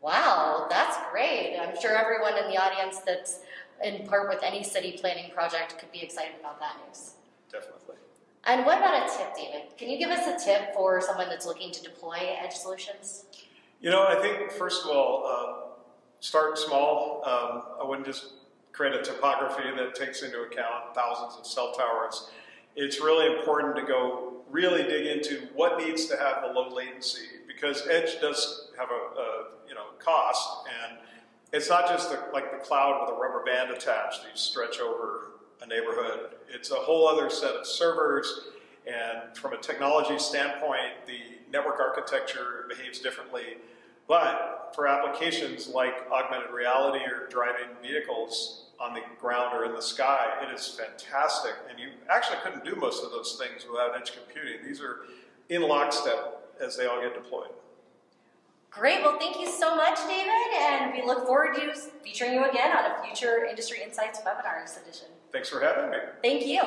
Wow, 0.02 0.66
that's 0.70 0.96
great. 1.10 1.58
I'm 1.58 1.78
sure 1.78 1.94
everyone 1.94 2.36
in 2.38 2.50
the 2.50 2.56
audience 2.56 3.00
that's 3.00 3.40
in 3.82 4.06
part 4.06 4.28
with 4.28 4.42
any 4.42 4.62
city 4.62 4.92
planning 4.92 5.30
project 5.32 5.78
could 5.78 5.90
be 5.92 6.02
excited 6.02 6.32
about 6.40 6.60
that 6.60 6.76
news. 6.86 7.14
Definitely. 7.50 7.96
And 8.44 8.64
what 8.64 8.78
about 8.78 9.06
a 9.06 9.16
tip, 9.16 9.34
David? 9.36 9.76
Can 9.76 9.90
you 9.90 9.98
give 9.98 10.10
us 10.10 10.26
a 10.26 10.44
tip 10.44 10.74
for 10.74 11.00
someone 11.00 11.28
that's 11.28 11.46
looking 11.46 11.72
to 11.72 11.82
deploy 11.82 12.36
edge 12.42 12.54
solutions? 12.54 13.24
You 13.80 13.90
know, 13.90 14.06
I 14.06 14.20
think 14.20 14.50
first 14.52 14.84
of 14.84 14.90
all, 14.90 15.26
uh, 15.26 15.70
start 16.20 16.58
small. 16.58 17.22
Um, 17.24 17.62
I 17.80 17.86
wouldn't 17.86 18.06
just 18.06 18.32
create 18.72 18.94
a 18.94 19.02
topography 19.02 19.70
that 19.76 19.94
takes 19.94 20.22
into 20.22 20.40
account 20.40 20.94
thousands 20.94 21.38
of 21.38 21.46
cell 21.46 21.72
towers. 21.72 22.30
It's 22.76 23.00
really 23.00 23.38
important 23.38 23.76
to 23.76 23.82
go 23.82 24.34
really 24.50 24.82
dig 24.82 25.06
into 25.06 25.48
what 25.54 25.78
needs 25.78 26.06
to 26.06 26.16
have 26.16 26.42
the 26.42 26.48
low 26.48 26.74
latency 26.74 27.26
because 27.46 27.86
edge 27.88 28.20
does 28.20 28.70
have 28.78 28.88
a, 28.90 29.20
a 29.20 29.44
you 29.68 29.74
know 29.74 29.86
cost 29.98 30.66
and 30.82 30.98
it's 31.52 31.68
not 31.68 31.88
just 31.88 32.14
like 32.32 32.52
the 32.52 32.64
cloud 32.64 33.00
with 33.00 33.16
a 33.16 33.20
rubber 33.20 33.42
band 33.44 33.70
attached 33.70 34.22
that 34.22 34.30
you 34.30 34.36
stretch 34.36 34.80
over 34.80 35.32
a 35.62 35.66
neighborhood. 35.66 36.36
It's 36.48 36.70
a 36.70 36.76
whole 36.76 37.08
other 37.08 37.28
set 37.28 37.54
of 37.54 37.66
servers, 37.66 38.48
and 38.86 39.36
from 39.36 39.52
a 39.52 39.58
technology 39.58 40.18
standpoint, 40.18 41.06
the 41.06 41.20
network 41.50 41.80
architecture 41.80 42.66
behaves 42.68 43.00
differently. 43.00 43.58
But 44.08 44.72
for 44.74 44.88
applications 44.88 45.68
like 45.68 46.10
augmented 46.10 46.50
reality 46.50 47.04
or 47.04 47.28
driving 47.28 47.68
vehicles 47.82 48.66
on 48.80 48.94
the 48.94 49.02
ground 49.20 49.54
or 49.54 49.64
in 49.64 49.72
the 49.72 49.82
sky, 49.82 50.38
it 50.42 50.52
is 50.52 50.66
fantastic. 50.66 51.52
And 51.68 51.78
you 51.78 51.90
actually 52.08 52.38
couldn't 52.42 52.64
do 52.64 52.74
most 52.74 53.04
of 53.04 53.10
those 53.10 53.40
things 53.40 53.66
without 53.70 53.96
edge 53.96 54.12
computing. 54.12 54.66
These 54.66 54.80
are 54.80 55.00
in 55.48 55.62
lockstep 55.62 56.54
as 56.60 56.76
they 56.76 56.86
all 56.86 57.00
get 57.00 57.14
deployed. 57.14 57.50
Great. 58.70 59.02
Well, 59.02 59.18
thank 59.18 59.40
you 59.40 59.48
so 59.48 59.74
much, 59.74 59.98
David, 60.06 60.30
and 60.60 60.92
we 60.92 61.02
look 61.04 61.26
forward 61.26 61.56
to 61.56 61.74
featuring 62.04 62.34
you 62.34 62.48
again 62.48 62.76
on 62.76 62.90
a 62.90 63.04
future 63.04 63.44
Industry 63.44 63.78
Insights 63.82 64.20
Webinars 64.20 64.80
edition. 64.80 65.08
Thanks 65.32 65.48
for 65.48 65.60
having 65.60 65.90
me. 65.90 65.96
Thank 66.22 66.46
you. 66.46 66.60